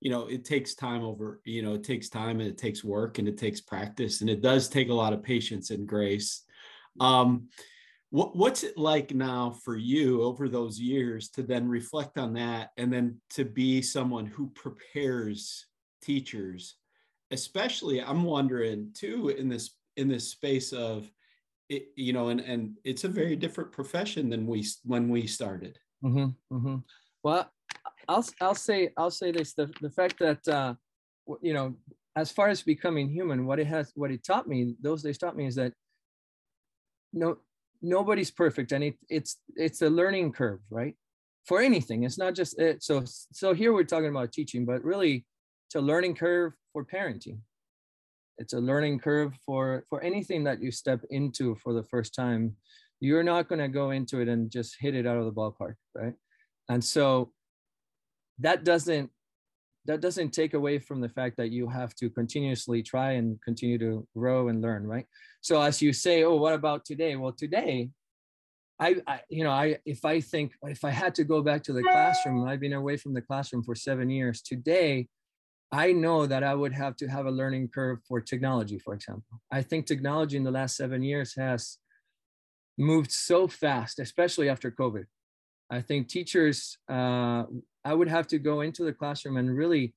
you 0.00 0.10
know, 0.10 0.26
it 0.26 0.44
takes 0.44 0.74
time 0.74 1.02
over, 1.02 1.40
you 1.44 1.62
know, 1.62 1.74
it 1.74 1.84
takes 1.84 2.08
time 2.08 2.40
and 2.40 2.48
it 2.48 2.58
takes 2.58 2.84
work 2.84 3.18
and 3.18 3.26
it 3.26 3.36
takes 3.36 3.60
practice 3.60 4.20
and 4.20 4.30
it 4.30 4.42
does 4.42 4.68
take 4.68 4.88
a 4.88 4.94
lot 4.94 5.12
of 5.12 5.22
patience 5.22 5.70
and 5.70 5.88
grace. 5.88 6.44
Um, 7.00 7.48
what, 8.10 8.36
what's 8.36 8.62
it 8.62 8.78
like 8.78 9.14
now 9.14 9.50
for 9.64 9.76
you 9.76 10.22
over 10.22 10.48
those 10.48 10.78
years 10.78 11.28
to 11.30 11.42
then 11.42 11.68
reflect 11.68 12.18
on 12.18 12.34
that 12.34 12.70
and 12.76 12.92
then 12.92 13.20
to 13.30 13.44
be 13.44 13.82
someone 13.82 14.26
who 14.26 14.48
prepares 14.50 15.66
teachers 16.02 16.76
especially 17.32 18.00
i'm 18.00 18.22
wondering 18.22 18.90
too 18.94 19.30
in 19.30 19.48
this 19.48 19.75
in 19.96 20.08
this 20.08 20.28
space 20.28 20.72
of 20.72 21.10
it, 21.68 21.88
you 21.96 22.12
know 22.12 22.28
and 22.28 22.40
and 22.40 22.76
it's 22.84 23.04
a 23.04 23.08
very 23.08 23.36
different 23.36 23.72
profession 23.72 24.28
than 24.28 24.46
we 24.46 24.64
when 24.84 25.08
we 25.08 25.26
started. 25.26 25.78
Mm-hmm, 26.04 26.56
mm-hmm. 26.56 26.76
well 27.22 27.50
i'll 28.06 28.24
i'll 28.42 28.54
say 28.54 28.90
i'll 28.98 29.10
say 29.10 29.32
this 29.32 29.54
the, 29.54 29.72
the 29.80 29.90
fact 29.90 30.18
that 30.18 30.46
uh 30.46 30.74
you 31.40 31.54
know 31.54 31.74
as 32.16 32.30
far 32.30 32.48
as 32.48 32.62
becoming 32.62 33.08
human 33.08 33.46
what 33.46 33.58
it 33.58 33.66
has 33.66 33.92
what 33.94 34.10
it 34.10 34.22
taught 34.22 34.46
me 34.46 34.74
those 34.80 35.02
days 35.02 35.18
taught 35.18 35.36
me 35.36 35.46
is 35.46 35.54
that 35.54 35.72
no 37.14 37.38
nobody's 37.82 38.30
perfect 38.30 38.72
and 38.72 38.84
it, 38.84 38.94
it's 39.08 39.36
it's 39.56 39.82
a 39.82 39.88
learning 39.88 40.32
curve 40.32 40.60
right? 40.70 40.94
For 41.46 41.60
anything 41.60 42.02
it's 42.02 42.18
not 42.18 42.34
just 42.34 42.58
it 42.58 42.82
so 42.82 43.04
so 43.06 43.54
here 43.54 43.72
we're 43.72 43.84
talking 43.84 44.10
about 44.10 44.32
teaching 44.32 44.64
but 44.64 44.84
really 44.84 45.24
it's 45.66 45.76
a 45.76 45.80
learning 45.80 46.14
curve 46.14 46.52
for 46.72 46.84
parenting 46.84 47.38
it's 48.38 48.52
a 48.52 48.60
learning 48.60 48.98
curve 48.98 49.34
for 49.44 49.84
for 49.88 50.02
anything 50.02 50.44
that 50.44 50.62
you 50.62 50.70
step 50.70 51.00
into 51.10 51.54
for 51.56 51.72
the 51.72 51.82
first 51.84 52.14
time 52.14 52.54
you're 53.00 53.22
not 53.22 53.48
going 53.48 53.58
to 53.58 53.68
go 53.68 53.90
into 53.90 54.20
it 54.20 54.28
and 54.28 54.50
just 54.50 54.76
hit 54.80 54.94
it 54.94 55.06
out 55.06 55.18
of 55.18 55.24
the 55.24 55.32
ballpark 55.32 55.74
right? 55.94 56.14
And 56.68 56.82
so 56.82 57.32
that 58.38 58.64
doesn't 58.64 59.10
that 59.86 60.00
doesn't 60.00 60.30
take 60.30 60.54
away 60.54 60.80
from 60.80 61.00
the 61.00 61.08
fact 61.08 61.36
that 61.36 61.50
you 61.50 61.68
have 61.68 61.94
to 61.94 62.10
continuously 62.10 62.82
try 62.82 63.12
and 63.12 63.40
continue 63.42 63.78
to 63.78 64.06
grow 64.16 64.48
and 64.48 64.60
learn 64.60 64.86
right? 64.86 65.06
So 65.40 65.60
as 65.60 65.80
you 65.80 65.92
say 65.92 66.24
oh 66.24 66.36
what 66.36 66.54
about 66.54 66.84
today? 66.84 67.16
Well 67.16 67.32
today 67.32 67.90
I, 68.78 68.96
I, 69.06 69.20
you 69.30 69.42
know 69.42 69.52
i 69.52 69.78
if 69.86 70.04
i 70.04 70.20
think 70.20 70.52
if 70.64 70.84
i 70.84 70.90
had 70.90 71.14
to 71.14 71.24
go 71.24 71.40
back 71.40 71.62
to 71.64 71.72
the 71.72 71.82
classroom? 71.82 72.46
I've 72.46 72.60
been 72.60 72.74
away 72.74 72.98
from 72.98 73.14
the 73.14 73.22
classroom 73.22 73.62
for 73.62 73.74
seven 73.74 74.10
years. 74.10 74.42
Today 74.42 75.08
I 75.72 75.92
know 75.92 76.26
that 76.26 76.44
I 76.44 76.54
would 76.54 76.72
have 76.72 76.96
to 76.96 77.08
have 77.08 77.26
a 77.26 77.30
learning 77.30 77.68
curve 77.74 77.98
for 78.06 78.20
technology, 78.20 78.78
for 78.78 78.94
example. 78.94 79.40
I 79.50 79.62
think 79.62 79.86
technology 79.86 80.36
in 80.36 80.44
the 80.44 80.50
last 80.50 80.76
seven 80.76 81.02
years 81.02 81.34
has 81.36 81.78
moved 82.78 83.10
so 83.10 83.48
fast, 83.48 83.98
especially 83.98 84.48
after 84.48 84.70
COVID. 84.70 85.06
I 85.70 85.80
think 85.80 86.08
teachers, 86.08 86.78
uh, 86.88 87.44
I 87.84 87.94
would 87.94 88.08
have 88.08 88.28
to 88.28 88.38
go 88.38 88.60
into 88.60 88.84
the 88.84 88.92
classroom 88.92 89.36
and 89.36 89.56
really 89.56 89.94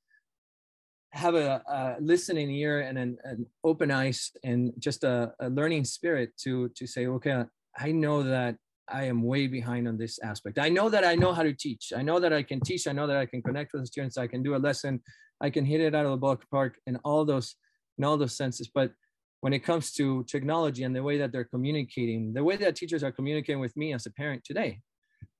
have 1.12 1.36
a, 1.36 1.62
a 1.68 1.96
listening 2.00 2.50
ear 2.52 2.82
and 2.82 2.98
an, 2.98 3.18
an, 3.24 3.46
open 3.64 3.92
eyes 3.92 4.32
and 4.44 4.72
just 4.80 5.04
a, 5.04 5.34
a 5.40 5.50
learning 5.50 5.84
spirit 5.84 6.32
to 6.38 6.70
to 6.70 6.86
say, 6.86 7.08
okay, 7.08 7.46
I 7.78 7.92
know 7.92 8.24
that 8.24 8.58
I 8.88 9.06
am 9.06 9.24
way 9.24 9.48
behind 9.48 9.88
on 9.88 9.98
this 9.98 10.20
aspect. 10.20 10.60
I 10.60 10.70
know 10.70 10.90
that 10.90 11.04
I 11.04 11.16
know 11.16 11.34
how 11.34 11.44
to 11.44 11.54
teach. 11.54 11.94
I 11.96 12.02
know 12.02 12.20
that 12.20 12.34
I 12.34 12.44
can 12.44 12.60
teach. 12.60 12.88
I 12.88 12.92
know 12.92 13.08
that 13.08 13.18
I 13.18 13.26
can 13.26 13.42
connect 13.42 13.74
with 13.74 13.84
the 13.84 13.88
students. 13.88 14.18
I 14.18 14.28
can 14.28 14.44
do 14.44 14.56
a 14.56 14.58
lesson. 14.58 15.02
I 15.42 15.50
can 15.50 15.66
hit 15.66 15.82
it 15.82 15.96
out 15.96 16.06
of 16.06 16.20
the 16.20 16.26
ballpark 16.26 16.74
in 16.88 16.98
all 17.04 17.26
those 17.26 17.56
in 17.98 18.04
all 18.04 18.18
those 18.18 18.36
senses. 18.36 18.70
But 18.74 18.94
when 19.42 19.54
it 19.54 19.60
comes 19.60 19.92
to 19.94 20.24
technology 20.24 20.84
and 20.84 20.96
the 20.96 21.04
way 21.04 21.18
that 21.18 21.32
they're 21.32 21.46
communicating, 21.46 22.34
the 22.34 22.44
way 22.44 22.56
that 22.58 22.76
teachers 22.76 23.04
are 23.04 23.12
communicating 23.12 23.60
with 23.60 23.76
me 23.76 23.94
as 23.94 24.06
a 24.06 24.12
parent 24.12 24.44
today, 24.44 24.82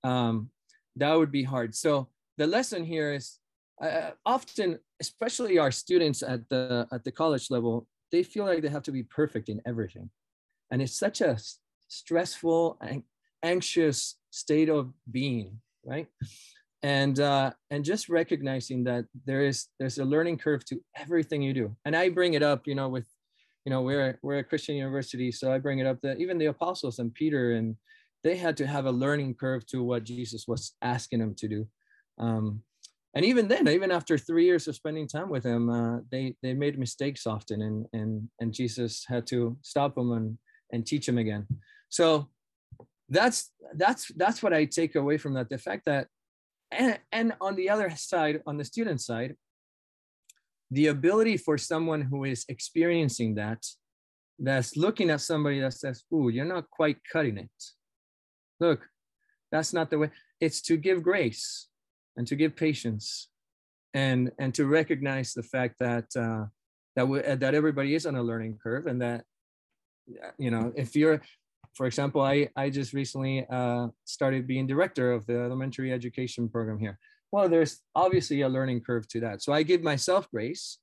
um, 0.04 0.50
that 0.96 1.14
would 1.18 1.32
be 1.32 1.44
hard. 1.44 1.76
So 1.76 2.10
the 2.38 2.48
lesson 2.48 2.86
here 2.86 3.14
is 3.14 3.40
uh, 3.82 4.12
often, 4.26 4.80
especially 5.00 5.58
our 5.58 5.72
students 5.72 6.22
at 6.24 6.48
the 6.50 6.88
at 6.92 7.04
the 7.04 7.12
college 7.12 7.50
level, 7.50 7.88
they 8.12 8.24
feel 8.24 8.46
like 8.46 8.62
they 8.62 8.70
have 8.70 8.84
to 8.84 8.92
be 8.92 9.04
perfect 9.04 9.50
in 9.50 9.62
everything, 9.66 10.10
and 10.72 10.82
it's 10.82 10.98
such 10.98 11.22
a 11.22 11.38
stressful 11.88 12.78
and 12.82 13.04
anxious 13.44 14.16
state 14.32 14.70
of 14.70 14.92
being, 15.10 15.60
right? 15.86 16.08
And 16.82 17.20
uh, 17.20 17.52
and 17.72 17.84
just 17.84 18.08
recognizing 18.08 18.86
that 18.86 19.06
there 19.26 19.46
is 19.46 19.68
there's 19.80 19.98
a 19.98 20.06
learning 20.06 20.38
curve 20.38 20.64
to 20.66 20.80
everything 20.96 21.42
you 21.42 21.54
do. 21.54 21.76
And 21.84 21.96
I 21.96 22.08
bring 22.10 22.36
it 22.36 22.44
up, 22.44 22.68
you 22.68 22.76
know, 22.76 22.88
with 22.88 23.06
you 23.66 23.70
know 23.70 23.82
we're 23.82 24.18
we're 24.22 24.38
a 24.38 24.44
Christian 24.44 24.76
university, 24.76 25.32
so 25.32 25.52
I 25.52 25.58
bring 25.58 25.80
it 25.80 25.88
up 25.88 26.00
that 26.04 26.22
even 26.22 26.38
the 26.38 26.46
apostles 26.46 27.00
and 27.00 27.14
Peter 27.14 27.54
and 27.54 27.76
they 28.24 28.38
had 28.38 28.58
to 28.58 28.68
have 28.68 28.86
a 28.86 28.92
learning 28.92 29.36
curve 29.36 29.66
to 29.68 29.84
what 29.84 30.04
Jesus 30.04 30.46
was 30.48 30.74
asking 30.82 31.20
them 31.20 31.36
to 31.36 31.48
do. 31.48 31.68
Um, 32.18 32.64
and 33.16 33.26
even 33.26 33.48
then, 33.48 33.68
even 33.68 33.92
after 33.92 34.18
three 34.18 34.46
years 34.46 34.68
of 34.68 34.76
spending 34.76 35.08
time 35.08 35.30
with 35.30 35.44
him, 35.44 35.70
uh, 35.70 36.00
they 36.12 36.36
they 36.44 36.54
made 36.54 36.78
mistakes 36.78 37.26
often, 37.26 37.62
and 37.62 37.86
and 37.94 38.30
and 38.40 38.54
Jesus 38.54 39.04
had 39.08 39.26
to 39.28 39.58
stop 39.62 39.96
them 39.96 40.12
and 40.12 40.38
and 40.72 40.86
teach 40.86 41.06
them 41.06 41.18
again. 41.18 41.48
So 41.90 42.30
that's 43.10 43.52
that's 43.76 44.12
that's 44.16 44.44
what 44.44 44.54
I 44.54 44.66
take 44.66 44.96
away 44.96 45.18
from 45.18 45.34
that. 45.34 45.50
The 45.50 45.58
fact 45.58 45.86
that, 45.86 46.08
and 46.72 47.00
and 47.12 47.34
on 47.42 47.56
the 47.56 47.70
other 47.70 47.90
side, 47.96 48.42
on 48.46 48.58
the 48.58 48.66
student 48.66 49.02
side, 49.02 49.36
the 50.72 50.88
ability 50.88 51.38
for 51.38 51.58
someone 51.58 52.02
who 52.02 52.24
is 52.24 52.46
experiencing 52.48 53.36
that, 53.36 53.66
that's 54.38 54.78
looking 54.78 55.10
at 55.10 55.22
somebody 55.22 55.60
that 55.60 55.74
says, 55.74 56.04
"Ooh, 56.14 56.30
you're 56.30 56.46
not 56.46 56.70
quite 56.70 56.98
cutting 57.12 57.38
it." 57.38 57.64
Look, 58.60 58.88
that's 59.52 59.74
not 59.74 59.90
the 59.90 60.00
way. 60.00 60.12
It's 60.40 60.62
to 60.64 60.78
give 60.78 61.04
grace 61.04 61.68
and 62.18 62.28
to 62.28 62.36
give 62.36 62.56
patience 62.56 63.30
and 63.94 64.32
and 64.40 64.54
to 64.54 64.66
recognize 64.66 65.34
the 65.34 65.44
fact 65.44 65.76
that 65.80 66.06
uh, 66.16 66.46
that 66.96 67.08
we, 67.08 67.22
that 67.22 67.56
everybody 67.56 67.96
is 67.96 68.06
on 68.06 68.16
a 68.16 68.24
learning 68.24 68.60
curve 68.62 68.86
and 68.88 69.02
that 69.02 69.24
you 70.38 70.52
know 70.52 70.72
if 70.76 70.96
you're 70.96 71.22
for 71.74 71.86
example 71.86 72.22
i 72.22 72.48
i 72.56 72.70
just 72.70 72.94
recently 72.94 73.46
uh, 73.50 73.88
started 74.06 74.48
being 74.48 74.68
director 74.68 75.12
of 75.12 75.26
the 75.26 75.38
elementary 75.38 75.92
education 75.92 76.50
program 76.50 76.80
here. 76.80 76.98
Well 77.32 77.48
there's 77.48 77.82
obviously 77.96 78.42
a 78.42 78.50
learning 78.50 78.82
curve 78.82 79.08
to 79.10 79.20
that. 79.22 79.42
So 79.42 79.54
i 79.54 79.64
give 79.64 79.84
myself 79.84 80.30
grace 80.32 80.80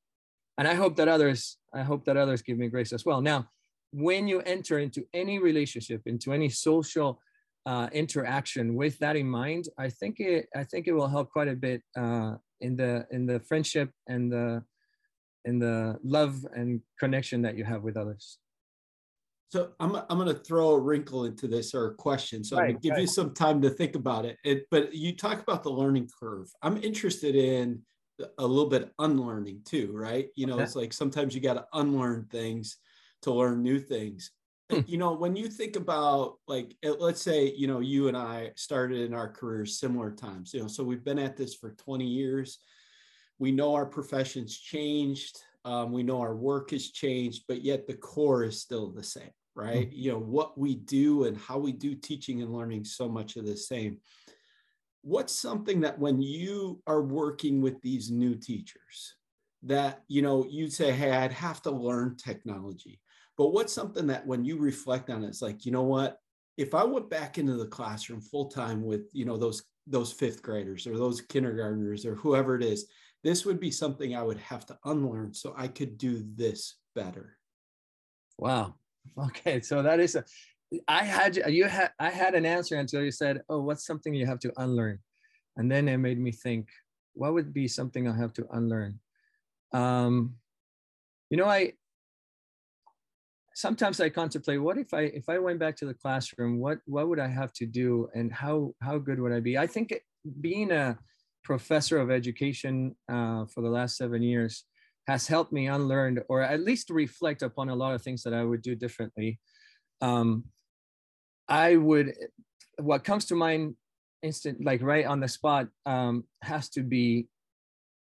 and 0.58 0.66
i 0.68 0.74
hope 0.74 0.96
that 0.96 1.08
others 1.08 1.58
i 1.74 1.82
hope 1.82 2.04
that 2.06 2.16
others 2.16 2.42
give 2.42 2.58
me 2.58 2.68
grace 2.68 2.92
as 2.92 3.04
well. 3.04 3.20
Now 3.20 3.48
when 3.92 4.28
you 4.28 4.40
enter 4.40 4.78
into 4.78 5.04
any 5.14 5.38
relationship 5.38 6.02
into 6.06 6.32
any 6.32 6.48
social 6.48 7.20
uh, 7.66 7.88
interaction 7.92 8.76
with 8.76 8.96
that 9.00 9.16
in 9.16 9.28
mind, 9.28 9.68
I 9.76 9.88
think 9.90 10.20
it 10.20 10.46
I 10.54 10.64
think 10.64 10.86
it 10.86 10.92
will 10.92 11.08
help 11.08 11.30
quite 11.30 11.48
a 11.48 11.56
bit 11.56 11.82
uh, 11.96 12.36
in 12.60 12.76
the 12.76 13.06
in 13.10 13.26
the 13.26 13.40
friendship 13.40 13.90
and 14.06 14.32
the 14.32 14.62
in 15.44 15.58
the 15.58 15.98
love 16.02 16.46
and 16.54 16.80
connection 16.98 17.42
that 17.42 17.56
you 17.56 17.64
have 17.64 17.82
with 17.82 17.96
others. 17.96 18.38
So 19.48 19.70
I'm 19.78 19.94
I'm 19.94 20.18
going 20.18 20.26
to 20.28 20.34
throw 20.34 20.70
a 20.70 20.80
wrinkle 20.80 21.24
into 21.24 21.46
this 21.46 21.74
or 21.74 21.86
a 21.86 21.94
question. 21.94 22.42
So 22.42 22.56
right, 22.56 22.62
I'm 22.62 22.68
going 22.70 22.80
to 22.80 22.82
give 22.82 22.92
right. 22.92 23.00
you 23.02 23.06
some 23.06 23.32
time 23.32 23.62
to 23.62 23.70
think 23.70 23.94
about 23.94 24.24
it. 24.24 24.38
it. 24.44 24.66
But 24.70 24.94
you 24.94 25.14
talk 25.14 25.40
about 25.40 25.62
the 25.62 25.70
learning 25.70 26.08
curve. 26.18 26.50
I'm 26.62 26.82
interested 26.82 27.36
in 27.36 27.82
a 28.38 28.46
little 28.46 28.68
bit 28.68 28.92
unlearning 28.98 29.60
too, 29.64 29.92
right? 29.94 30.28
You 30.34 30.46
know, 30.46 30.54
okay. 30.54 30.64
it's 30.64 30.76
like 30.76 30.92
sometimes 30.92 31.34
you 31.34 31.40
got 31.40 31.54
to 31.54 31.66
unlearn 31.74 32.26
things 32.30 32.78
to 33.22 33.32
learn 33.32 33.62
new 33.62 33.78
things. 33.78 34.30
Hmm. 34.70 34.80
you 34.86 34.98
know 34.98 35.12
when 35.12 35.36
you 35.36 35.48
think 35.48 35.76
about 35.76 36.38
like 36.48 36.76
eh, 36.82 36.92
let's 36.98 37.22
say 37.22 37.52
you 37.56 37.68
know 37.68 37.78
you 37.78 38.08
and 38.08 38.16
i 38.16 38.50
started 38.56 39.00
in 39.02 39.14
our 39.14 39.28
careers 39.28 39.78
similar 39.78 40.10
times 40.10 40.52
you 40.52 40.60
know 40.60 40.66
so 40.66 40.82
we've 40.82 41.04
been 41.04 41.20
at 41.20 41.36
this 41.36 41.54
for 41.54 41.70
20 41.70 42.04
years 42.04 42.58
we 43.38 43.52
know 43.52 43.74
our 43.74 43.86
professions 43.86 44.58
changed 44.58 45.38
um, 45.66 45.92
we 45.92 46.02
know 46.02 46.20
our 46.20 46.34
work 46.34 46.70
has 46.70 46.90
changed 46.90 47.44
but 47.48 47.62
yet 47.62 47.86
the 47.86 47.94
core 47.94 48.44
is 48.44 48.60
still 48.60 48.90
the 48.90 49.02
same 49.02 49.30
right 49.54 49.88
mm-hmm. 49.88 49.98
you 49.98 50.12
know 50.12 50.18
what 50.18 50.56
we 50.56 50.76
do 50.76 51.24
and 51.24 51.36
how 51.36 51.58
we 51.58 51.72
do 51.72 51.94
teaching 51.94 52.42
and 52.42 52.52
learning 52.52 52.84
so 52.84 53.08
much 53.08 53.36
of 53.36 53.44
the 53.44 53.56
same 53.56 53.98
what's 55.02 55.34
something 55.34 55.80
that 55.80 55.98
when 55.98 56.20
you 56.20 56.80
are 56.86 57.02
working 57.02 57.60
with 57.60 57.80
these 57.82 58.10
new 58.10 58.34
teachers 58.34 59.14
that 59.62 60.02
you 60.08 60.22
know 60.22 60.46
you'd 60.48 60.72
say 60.72 60.92
hey 60.92 61.10
i'd 61.12 61.32
have 61.32 61.60
to 61.60 61.70
learn 61.70 62.16
technology 62.16 63.00
but 63.36 63.52
what's 63.52 63.72
something 63.72 64.06
that 64.06 64.26
when 64.26 64.44
you 64.44 64.58
reflect 64.58 65.10
on 65.10 65.22
it, 65.22 65.28
it's 65.28 65.42
like, 65.42 65.66
you 65.66 65.72
know 65.72 65.82
what? 65.82 66.18
If 66.56 66.74
I 66.74 66.84
went 66.84 67.10
back 67.10 67.36
into 67.36 67.56
the 67.56 67.66
classroom 67.66 68.20
full 68.20 68.46
time 68.46 68.82
with, 68.82 69.02
you 69.12 69.24
know, 69.24 69.36
those 69.36 69.62
those 69.88 70.12
fifth 70.12 70.42
graders 70.42 70.86
or 70.86 70.98
those 70.98 71.20
kindergartners 71.20 72.04
or 72.04 72.16
whoever 72.16 72.56
it 72.56 72.64
is, 72.64 72.86
this 73.24 73.44
would 73.44 73.60
be 73.60 73.70
something 73.70 74.14
I 74.14 74.22
would 74.22 74.38
have 74.38 74.66
to 74.66 74.78
unlearn 74.84 75.34
so 75.34 75.54
I 75.56 75.68
could 75.68 75.98
do 75.98 76.24
this 76.36 76.76
better. 76.94 77.38
Wow. 78.38 78.74
Okay. 79.18 79.60
So 79.60 79.82
that 79.82 80.00
is 80.00 80.14
a 80.14 80.24
I 80.88 81.04
had 81.04 81.36
you 81.48 81.66
had 81.66 81.92
I 81.98 82.10
had 82.10 82.34
an 82.34 82.44
answer 82.44 82.76
until 82.76 83.02
you 83.02 83.12
said, 83.12 83.42
"Oh, 83.48 83.60
what's 83.60 83.86
something 83.86 84.12
you 84.14 84.26
have 84.26 84.40
to 84.40 84.52
unlearn?" 84.56 84.98
And 85.56 85.70
then 85.70 85.88
it 85.88 85.98
made 85.98 86.18
me 86.18 86.32
think, 86.32 86.68
what 87.14 87.32
would 87.34 87.54
be 87.54 87.68
something 87.68 88.08
I 88.08 88.16
have 88.16 88.32
to 88.34 88.46
unlearn? 88.52 89.00
Um, 89.72 90.36
you 91.30 91.36
know, 91.36 91.46
I 91.46 91.72
sometimes 93.54 94.00
I 94.00 94.10
contemplate 94.10 94.60
what 94.60 94.76
if 94.76 94.92
I 94.92 95.02
if 95.02 95.28
I 95.28 95.38
went 95.38 95.58
back 95.58 95.76
to 95.76 95.86
the 95.86 95.94
classroom, 95.94 96.58
what 96.58 96.78
what 96.86 97.08
would 97.08 97.18
I 97.18 97.28
have 97.28 97.52
to 97.54 97.66
do 97.66 98.08
and 98.14 98.32
how 98.32 98.74
how 98.82 98.98
good 98.98 99.20
would 99.20 99.32
I 99.32 99.40
be? 99.40 99.56
I 99.56 99.66
think 99.66 99.94
being 100.40 100.70
a 100.72 100.98
professor 101.46 101.98
of 101.98 102.10
education 102.10 102.96
uh, 103.08 103.46
for 103.46 103.60
the 103.62 103.70
last 103.70 103.96
seven 103.96 104.20
years 104.20 104.64
has 105.06 105.28
helped 105.28 105.52
me 105.52 105.68
unlearn 105.68 106.18
or 106.28 106.42
at 106.42 106.60
least 106.60 106.90
reflect 106.90 107.42
upon 107.42 107.68
a 107.68 107.74
lot 107.74 107.94
of 107.94 108.02
things 108.02 108.24
that 108.24 108.34
I 108.34 108.42
would 108.42 108.62
do 108.62 108.74
differently. 108.74 109.38
Um, 110.00 110.46
I 111.48 111.76
would 111.76 112.12
what 112.82 113.04
comes 113.04 113.26
to 113.26 113.36
mind 113.36 113.76
instant 114.22 114.64
like 114.64 114.82
right 114.82 115.06
on 115.06 115.20
the 115.20 115.28
spot 115.28 115.68
um, 115.86 116.24
has 116.42 116.68
to 116.70 116.82
be 116.82 117.28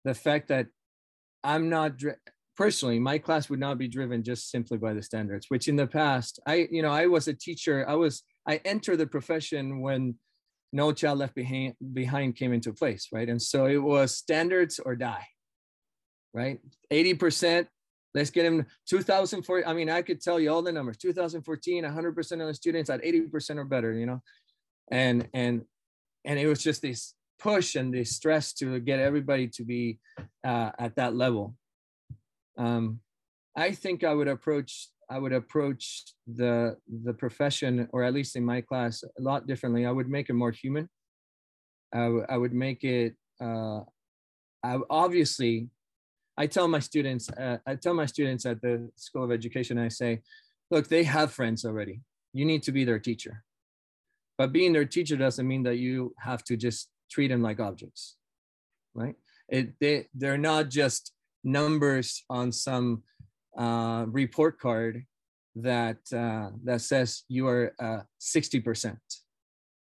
the 0.06 0.14
fact 0.14 0.48
that 0.48 0.68
I'm 1.44 1.68
not 1.70 1.92
personally 2.56 2.98
my 2.98 3.18
class 3.18 3.50
would 3.50 3.60
not 3.60 3.78
be 3.78 3.90
driven 3.90 4.24
just 4.24 4.50
simply 4.50 4.78
by 4.78 4.94
the 4.94 5.04
standards 5.04 5.46
which 5.50 5.68
in 5.68 5.76
the 5.76 5.86
past 5.86 6.40
i 6.48 6.68
you 6.72 6.82
know 6.82 6.90
i 6.90 7.06
was 7.06 7.28
a 7.28 7.34
teacher 7.48 7.88
i 7.88 7.94
was 7.94 8.24
i 8.48 8.60
entered 8.66 8.98
the 8.98 9.06
profession 9.06 9.80
when 9.80 10.16
no 10.74 10.92
child 10.92 11.20
left 11.20 11.36
behind 11.36 11.74
behind 11.94 12.36
came 12.36 12.54
into 12.54 12.74
place 12.74 13.08
right? 13.12 13.30
And 13.30 13.42
so 13.42 13.66
it 13.66 13.78
was 13.78 14.16
standards 14.16 14.80
or 14.80 14.96
die 14.96 15.26
right? 16.34 16.60
80% 16.92 17.68
let's 18.14 18.30
get 18.30 18.46
him 18.46 18.66
2004 18.90 19.68
i 19.68 19.74
mean 19.74 19.90
i 19.90 20.02
could 20.02 20.22
tell 20.22 20.40
you 20.40 20.52
all 20.52 20.62
the 20.62 20.72
numbers 20.72 20.98
2014 20.98 21.84
100% 21.84 22.32
of 22.42 22.48
the 22.48 22.54
students 22.54 22.90
at 22.90 23.04
80% 23.04 23.58
or 23.58 23.66
better 23.66 23.94
you 23.94 24.06
know? 24.06 24.22
And 24.90 25.28
and 25.34 25.64
and 26.24 26.40
it 26.40 26.48
was 26.48 26.62
just 26.62 26.82
this 26.82 27.14
push 27.40 27.76
and 27.76 27.94
this 27.94 28.12
stress 28.12 28.54
to 28.54 28.80
get 28.80 29.00
everybody 29.00 29.48
to 29.48 29.64
be 29.64 30.00
uh, 30.44 30.72
at 30.78 30.96
that 30.96 31.16
level. 31.16 31.56
Um, 32.58 33.00
I 33.56 33.72
think 33.72 34.04
I 34.04 34.14
would 34.14 34.28
approach 34.28 34.90
I 35.10 35.20
would 35.20 35.34
approach 35.34 36.04
the 36.28 36.78
the 37.06 37.14
profession, 37.14 37.88
or 37.94 38.04
at 38.04 38.14
least 38.14 38.36
in 38.36 38.44
my 38.44 38.62
class, 38.62 39.04
a 39.04 39.22
lot 39.22 39.48
differently. 39.48 39.86
I 39.86 39.92
would 39.92 40.10
make 40.10 40.30
it 40.30 40.34
more 40.34 40.52
human. 40.52 40.90
I, 41.94 42.04
w- 42.04 42.26
I 42.28 42.38
would 42.38 42.54
make 42.54 42.84
it. 42.84 43.16
Uh, 43.40 43.82
I 44.64 44.80
obviously, 44.90 45.70
I 46.38 46.48
tell 46.48 46.68
my 46.68 46.80
students. 46.80 47.30
Uh, 47.30 47.58
I 47.66 47.76
tell 47.76 47.94
my 47.94 48.06
students 48.06 48.46
at 48.46 48.62
the 48.62 48.90
School 48.96 49.24
of 49.24 49.32
Education. 49.32 49.78
I 49.78 49.88
say, 49.88 50.22
look, 50.72 50.88
they 50.90 51.04
have 51.04 51.32
friends 51.32 51.64
already. 51.64 52.02
You 52.34 52.46
need 52.46 52.64
to 52.64 52.72
be 52.74 52.84
their 52.84 53.00
teacher, 53.00 53.44
but 54.38 54.52
being 54.52 54.74
their 54.74 54.86
teacher 54.86 55.16
doesn't 55.16 55.48
mean 55.48 55.64
that 55.64 55.78
you 55.78 56.14
have 56.20 56.44
to 56.46 56.58
just 56.58 56.90
treat 57.10 57.30
them 57.30 57.42
like 57.42 57.62
objects, 57.62 58.18
right? 58.94 59.16
It 59.48 59.80
they 59.80 60.08
they're 60.14 60.38
not 60.38 60.70
just 60.70 61.14
numbers 61.46 62.26
on 62.30 62.52
some 62.52 63.04
uh, 63.58 64.06
report 64.08 64.60
card 64.60 65.04
that 65.56 65.98
uh, 66.14 66.52
that 66.64 66.82
says 66.82 67.24
you 67.28 67.48
are 67.48 67.74
uh, 67.80 68.02
60%. 68.22 68.98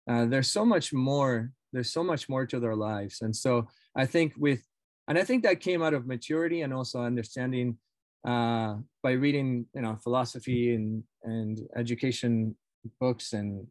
Uh, 0.09 0.25
there's 0.25 0.51
so 0.51 0.65
much 0.65 0.93
more. 0.93 1.51
There's 1.73 1.91
so 1.91 2.03
much 2.03 2.29
more 2.29 2.45
to 2.45 2.59
their 2.59 2.75
lives, 2.75 3.21
and 3.21 3.35
so 3.35 3.67
I 3.95 4.05
think 4.05 4.33
with, 4.37 4.61
and 5.07 5.17
I 5.17 5.23
think 5.23 5.43
that 5.43 5.59
came 5.59 5.83
out 5.83 5.93
of 5.93 6.07
maturity 6.07 6.61
and 6.61 6.73
also 6.73 7.01
understanding 7.01 7.77
uh, 8.25 8.75
by 9.03 9.11
reading, 9.11 9.65
you 9.75 9.81
know, 9.81 9.97
philosophy 10.01 10.73
and 10.75 11.03
and 11.23 11.59
education 11.75 12.55
books 13.01 13.33
and 13.33 13.67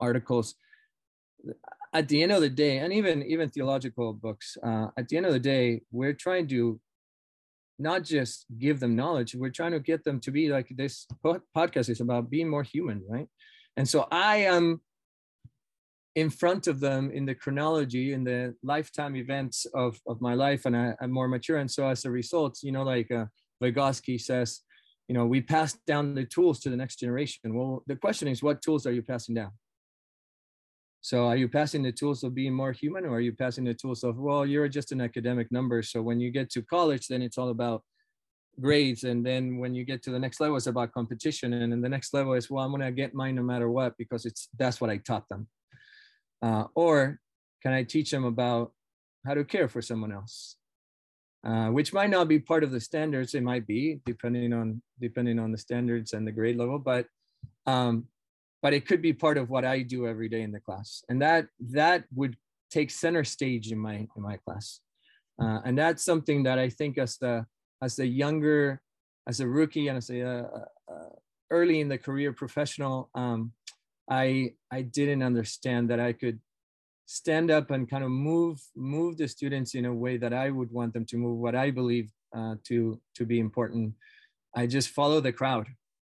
articles. 0.00 0.56
At 1.94 2.08
the 2.08 2.22
end 2.22 2.32
of 2.32 2.40
the 2.40 2.50
day, 2.50 2.78
and 2.78 2.92
even 2.92 3.22
even 3.22 3.48
theological 3.48 4.12
books, 4.12 4.56
uh, 4.62 4.88
at 4.98 5.08
the 5.08 5.16
end 5.16 5.26
of 5.26 5.32
the 5.32 5.40
day, 5.40 5.82
we're 5.92 6.14
trying 6.14 6.48
to 6.48 6.80
not 7.78 8.02
just 8.02 8.46
give 8.58 8.80
them 8.80 8.96
knowledge 8.96 9.34
we're 9.34 9.50
trying 9.50 9.72
to 9.72 9.80
get 9.80 10.04
them 10.04 10.18
to 10.20 10.30
be 10.30 10.48
like 10.48 10.68
this 10.70 11.06
podcast 11.56 11.88
is 11.88 12.00
about 12.00 12.30
being 12.30 12.48
more 12.48 12.62
human 12.62 13.02
right? 13.08 13.28
And 13.76 13.88
so 13.88 14.08
i 14.10 14.36
am 14.38 14.80
in 16.14 16.30
front 16.30 16.66
of 16.66 16.80
them 16.80 17.10
in 17.10 17.26
the 17.26 17.34
chronology 17.34 18.14
in 18.14 18.24
the 18.24 18.54
lifetime 18.62 19.14
events 19.16 19.66
of, 19.74 20.00
of 20.06 20.20
my 20.22 20.32
life 20.32 20.64
and 20.64 20.74
I, 20.74 20.94
am 21.02 21.12
more 21.12 21.28
mature. 21.28 21.58
And 21.58 21.70
so 21.70 21.86
as 21.88 22.04
a 22.04 22.10
result 22.10 22.58
you 22.62 22.72
know 22.72 22.82
like 22.82 23.10
uh, 23.10 23.26
vygotsky 23.62 24.20
says 24.20 24.62
you 25.08 25.14
know 25.14 25.26
we 25.26 25.40
pass 25.40 25.74
down 25.86 26.14
the 26.14 26.24
tools 26.24 26.60
to 26.60 26.70
the 26.70 26.76
next 26.76 26.96
generation. 26.96 27.54
Well 27.54 27.82
the 27.86 27.96
question 27.96 28.28
is 28.28 28.42
what 28.42 28.62
tools 28.62 28.86
are 28.86 28.92
you 28.92 29.02
passing 29.02 29.34
down 29.34 29.52
so 31.00 31.26
are 31.26 31.36
you 31.36 31.48
passing 31.48 31.82
the 31.82 31.92
tools 31.92 32.24
of 32.24 32.34
being 32.34 32.52
more 32.52 32.72
human 32.72 33.04
or 33.04 33.16
are 33.16 33.20
you 33.20 33.32
passing 33.32 33.64
the 33.64 33.74
tools 33.74 34.02
of, 34.02 34.18
well, 34.18 34.44
you're 34.44 34.68
just 34.68 34.92
an 34.92 35.00
academic 35.00 35.52
number. 35.52 35.82
So 35.82 36.02
when 36.02 36.20
you 36.20 36.30
get 36.30 36.50
to 36.50 36.62
college, 36.62 37.06
then 37.06 37.22
it's 37.22 37.38
all 37.38 37.50
about 37.50 37.82
grades. 38.60 39.04
And 39.04 39.24
then 39.24 39.58
when 39.58 39.74
you 39.74 39.84
get 39.84 40.02
to 40.04 40.10
the 40.10 40.18
next 40.18 40.40
level, 40.40 40.56
it's 40.56 40.66
about 40.66 40.92
competition. 40.92 41.52
And 41.52 41.70
then 41.70 41.80
the 41.80 41.88
next 41.88 42.12
level 42.12 42.32
is, 42.32 42.50
well, 42.50 42.64
I'm 42.64 42.70
going 42.70 42.82
to 42.82 42.90
get 42.90 43.14
mine 43.14 43.36
no 43.36 43.42
matter 43.42 43.70
what, 43.70 43.96
because 43.98 44.24
it's, 44.26 44.48
that's 44.58 44.80
what 44.80 44.90
I 44.90 44.96
taught 44.96 45.28
them. 45.28 45.46
Uh, 46.42 46.64
or 46.74 47.20
can 47.62 47.72
I 47.72 47.82
teach 47.82 48.10
them 48.10 48.24
about 48.24 48.72
how 49.24 49.34
to 49.34 49.44
care 49.44 49.68
for 49.68 49.82
someone 49.82 50.12
else? 50.12 50.56
Uh, 51.44 51.68
which 51.68 51.92
might 51.92 52.10
not 52.10 52.26
be 52.26 52.40
part 52.40 52.64
of 52.64 52.72
the 52.72 52.80
standards. 52.80 53.34
It 53.34 53.42
might 53.42 53.66
be 53.66 54.00
depending 54.04 54.52
on, 54.52 54.82
depending 55.00 55.38
on 55.38 55.52
the 55.52 55.58
standards 55.58 56.12
and 56.12 56.26
the 56.26 56.32
grade 56.32 56.56
level, 56.56 56.80
but 56.80 57.06
um, 57.66 58.08
but 58.66 58.74
it 58.74 58.84
could 58.84 59.00
be 59.00 59.12
part 59.12 59.38
of 59.38 59.48
what 59.48 59.64
I 59.64 59.82
do 59.82 60.08
every 60.08 60.28
day 60.28 60.42
in 60.42 60.50
the 60.50 60.58
class. 60.58 61.04
And 61.08 61.22
that 61.22 61.46
that 61.78 62.02
would 62.12 62.34
take 62.68 62.90
center 62.90 63.22
stage 63.22 63.70
in 63.70 63.78
my 63.78 64.08
in 64.16 64.22
my 64.30 64.38
class. 64.38 64.80
Uh, 65.40 65.60
and 65.64 65.78
that's 65.78 66.02
something 66.04 66.42
that 66.42 66.58
I 66.58 66.68
think 66.70 66.98
as 66.98 67.16
the 67.16 67.46
as 67.80 68.00
a 68.00 68.06
younger, 68.22 68.82
as 69.28 69.38
a 69.38 69.46
rookie 69.46 69.86
and 69.86 69.98
as 69.98 70.10
a 70.10 70.20
uh, 70.20 70.64
uh, 70.92 71.14
early 71.48 71.78
in 71.78 71.88
the 71.88 71.96
career 71.96 72.32
professional, 72.32 73.08
um, 73.14 73.52
I 74.10 74.54
I 74.72 74.82
didn't 74.82 75.22
understand 75.22 75.88
that 75.90 76.00
I 76.00 76.12
could 76.12 76.40
stand 77.06 77.52
up 77.52 77.70
and 77.70 77.88
kind 77.88 78.02
of 78.02 78.10
move 78.10 78.58
move 78.74 79.16
the 79.16 79.28
students 79.28 79.76
in 79.76 79.84
a 79.84 79.94
way 79.94 80.16
that 80.16 80.32
I 80.32 80.50
would 80.50 80.72
want 80.72 80.92
them 80.92 81.06
to 81.10 81.16
move, 81.16 81.38
what 81.38 81.54
I 81.54 81.70
believe 81.70 82.10
uh, 82.38 82.56
to 82.64 83.00
to 83.14 83.24
be 83.24 83.38
important. 83.38 83.94
I 84.60 84.66
just 84.66 84.88
follow 84.88 85.20
the 85.20 85.38
crowd. 85.40 85.68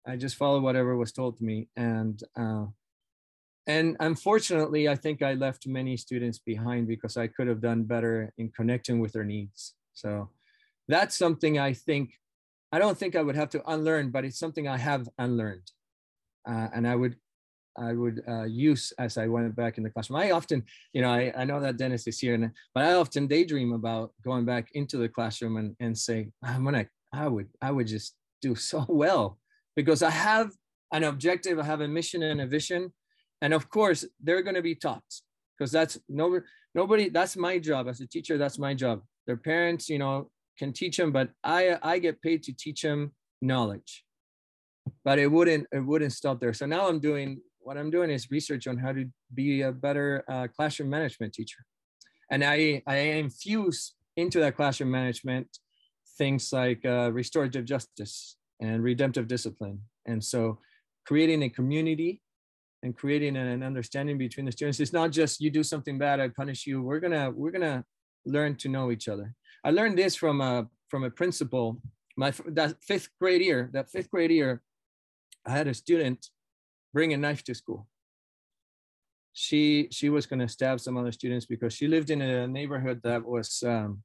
I 0.06 0.16
just 0.16 0.36
followed 0.36 0.64
whatever 0.64 0.96
was 0.96 1.12
told 1.12 1.38
to 1.38 1.44
me, 1.44 1.68
and 1.76 2.22
uh, 2.36 2.66
and 3.68 3.96
unfortunately, 4.00 4.90
I 4.90 4.96
think 4.96 5.22
I 5.22 5.34
left 5.34 5.68
many 5.68 5.96
students 5.98 6.40
behind 6.40 6.88
because 6.88 7.18
I 7.18 7.28
could 7.28 7.48
have 7.48 7.62
done 7.62 7.84
better 7.84 8.34
in 8.38 8.50
connecting 8.50 9.00
with 9.00 9.14
their 9.14 9.24
needs. 9.24 9.76
So 9.94 10.30
that's 10.88 11.18
something 11.18 11.60
I 11.60 11.74
think 11.74 12.14
I 12.72 12.80
don't 12.80 12.98
think 12.98 13.16
I 13.16 13.22
would 13.22 13.36
have 13.36 13.50
to 13.50 13.72
unlearn, 13.72 14.12
but 14.12 14.26
it's 14.26 14.40
something 14.40 14.68
I 14.68 14.78
have 14.78 15.08
unlearned, 15.20 15.70
uh, 16.50 16.70
and 16.74 16.88
I 16.88 16.96
would 16.96 17.16
I 17.78 17.94
would 17.94 18.22
uh, 18.28 18.44
use 18.44 18.92
as 18.98 19.18
I 19.18 19.28
went 19.28 19.56
back 19.56 19.78
in 19.78 19.84
the 19.84 19.90
classroom. 19.90 20.20
I 20.20 20.32
often, 20.32 20.64
you 20.94 21.02
know, 21.02 21.10
I, 21.10 21.32
I 21.38 21.46
know 21.46 21.60
that 21.60 21.78
Dennis 21.78 22.08
is 22.08 22.20
here, 22.20 22.34
and 22.34 22.52
but 22.74 22.86
I 22.86 22.94
often 22.94 23.28
daydream 23.28 23.74
about 23.74 24.14
going 24.24 24.46
back 24.46 24.70
into 24.74 24.98
the 24.98 25.10
classroom 25.10 25.58
and 25.58 25.76
and 25.80 25.96
say, 25.98 26.32
I'm 26.44 26.66
gonna, 26.66 26.88
I 27.14 27.28
would, 27.28 27.50
I 27.62 27.72
would 27.72 27.88
just 27.88 28.16
do 28.42 28.56
so 28.56 28.86
well 28.90 29.38
because 29.76 30.04
I 30.04 30.10
have 30.10 30.52
an 30.92 31.04
objective, 31.04 31.60
I 31.60 31.64
have 31.64 31.82
a 31.82 31.88
mission 31.88 32.24
and 32.24 32.42
a 32.42 32.48
vision. 32.48 32.94
And 33.42 33.54
of 33.54 33.70
course, 33.70 34.06
they're 34.22 34.44
going 34.44 34.56
to 34.56 34.62
be 34.62 34.76
taught 34.76 35.04
because 35.58 35.72
that's 35.72 35.98
no, 36.10 36.42
nobody, 36.76 37.10
that's 37.10 37.36
my 37.38 37.58
job 37.58 37.88
as 37.88 38.02
a 38.02 38.08
teacher. 38.08 38.38
That's 38.38 38.60
my 38.60 38.74
job. 38.74 39.02
Their 39.28 39.38
parents, 39.38 39.90
you 39.90 40.00
know, 40.00 40.30
can 40.58 40.74
teach 40.74 40.98
them, 40.98 41.12
but 41.12 41.30
I, 41.44 41.78
I 41.82 42.00
get 42.00 42.22
paid 42.22 42.44
to 42.44 42.54
teach 42.54 42.82
them 42.82 43.14
knowledge. 43.42 44.04
But 45.04 45.20
it 45.20 45.28
wouldn't, 45.28 45.68
it 45.72 45.80
wouldn't 45.80 46.14
stop 46.14 46.40
there. 46.40 46.54
So 46.54 46.66
now 46.66 46.88
I'm 46.88 47.00
doing, 47.00 47.40
what 47.60 47.78
I'm 47.78 47.90
doing 47.90 48.10
is 48.10 48.30
research 48.32 48.68
on 48.68 48.78
how 48.78 48.92
to 48.92 49.06
be 49.34 49.62
a 49.62 49.72
better 49.72 50.24
uh, 50.28 50.48
classroom 50.56 50.90
management 50.90 51.34
teacher. 51.34 51.60
And 52.30 52.44
I, 52.44 52.82
I 52.88 52.98
infuse 52.98 53.94
into 54.18 54.40
that 54.40 54.56
classroom 54.56 54.92
management 54.92 55.48
things 56.18 56.52
like 56.54 56.86
uh, 56.86 57.12
restorative 57.12 57.66
justice, 57.66 58.38
and 58.62 58.84
redemptive 58.84 59.28
discipline. 59.28 59.82
And 60.06 60.24
so 60.24 60.60
creating 61.06 61.44
a 61.44 61.50
community 61.50 62.22
and 62.84 62.96
creating 62.96 63.36
an 63.36 63.64
understanding 63.64 64.18
between 64.18 64.46
the 64.46 64.52
students 64.52 64.80
it's 64.80 64.94
not 64.94 65.12
just 65.12 65.42
you 65.42 65.52
do 65.52 65.64
something 65.64 65.98
bad 65.98 66.20
i 66.20 66.28
punish 66.28 66.66
you. 66.66 66.82
We're 66.82 67.00
gonna 67.00 67.32
we're 67.32 67.52
gonna 67.52 67.84
learn 68.26 68.56
to 68.58 68.70
know 68.70 68.92
each 68.92 69.08
other. 69.08 69.34
I 69.64 69.72
learned 69.72 69.98
this 69.98 70.16
from 70.16 70.42
a 70.42 70.68
from 70.90 71.04
a 71.04 71.12
principal. 71.12 71.82
My 72.18 72.32
that 72.48 72.76
fifth 72.84 73.10
grade 73.20 73.42
year 73.42 73.70
that 73.74 73.90
fifth 73.90 74.10
grade 74.10 74.32
year 74.32 74.62
i 75.46 75.52
had 75.52 75.68
a 75.68 75.74
student 75.74 76.28
bring 76.94 77.14
a 77.14 77.18
knife 77.18 77.44
to 77.46 77.56
school. 77.56 77.88
She 79.34 79.88
she 79.92 80.10
was 80.10 80.26
to 80.28 80.48
stab 80.48 80.80
some 80.80 80.98
other 80.98 81.12
students 81.12 81.46
because 81.46 81.74
she 81.74 81.88
lived 81.88 82.10
in 82.10 82.22
a 82.22 82.48
neighborhood 82.48 83.02
that 83.04 83.26
was 83.26 83.64
um, 83.66 84.04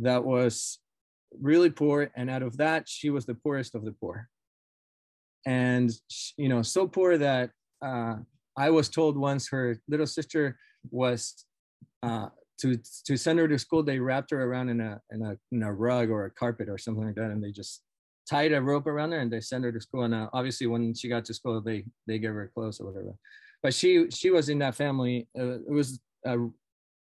that 0.00 0.24
was 0.24 0.80
really 1.40 1.70
poor 1.70 2.10
and 2.16 2.30
out 2.30 2.42
of 2.42 2.56
that 2.56 2.88
she 2.88 3.10
was 3.10 3.26
the 3.26 3.34
poorest 3.34 3.74
of 3.74 3.84
the 3.84 3.92
poor. 3.92 4.28
And 5.46 5.90
you 6.36 6.48
know 6.48 6.62
so 6.62 6.86
poor 6.88 7.18
that 7.18 7.50
uh, 7.84 8.16
i 8.56 8.70
was 8.70 8.88
told 8.88 9.16
once 9.16 9.48
her 9.48 9.78
little 9.88 10.06
sister 10.06 10.58
was 10.90 11.44
uh, 12.02 12.28
to 12.58 12.78
to 13.04 13.16
send 13.16 13.38
her 13.38 13.48
to 13.48 13.58
school 13.58 13.82
they 13.82 13.98
wrapped 13.98 14.30
her 14.30 14.42
around 14.42 14.68
in 14.68 14.80
a, 14.80 15.00
in 15.10 15.22
a 15.22 15.36
in 15.52 15.62
a 15.62 15.72
rug 15.72 16.10
or 16.10 16.24
a 16.24 16.30
carpet 16.30 16.68
or 16.68 16.78
something 16.78 17.04
like 17.04 17.14
that 17.14 17.30
and 17.30 17.42
they 17.42 17.50
just 17.50 17.82
tied 18.28 18.52
a 18.52 18.60
rope 18.60 18.86
around 18.86 19.12
her 19.12 19.18
and 19.18 19.30
they 19.30 19.40
sent 19.40 19.64
her 19.64 19.72
to 19.72 19.80
school 19.80 20.04
and 20.04 20.14
uh, 20.14 20.28
obviously 20.32 20.66
when 20.66 20.94
she 20.94 21.08
got 21.08 21.24
to 21.24 21.34
school 21.34 21.60
they 21.60 21.84
they 22.06 22.18
gave 22.18 22.32
her 22.32 22.50
clothes 22.54 22.80
or 22.80 22.86
whatever. 22.86 23.14
But 23.62 23.74
she 23.74 24.10
she 24.10 24.30
was 24.30 24.48
in 24.48 24.58
that 24.60 24.74
family 24.74 25.28
uh, 25.38 25.58
it 25.60 25.72
was 25.72 26.00
a 26.26 26.36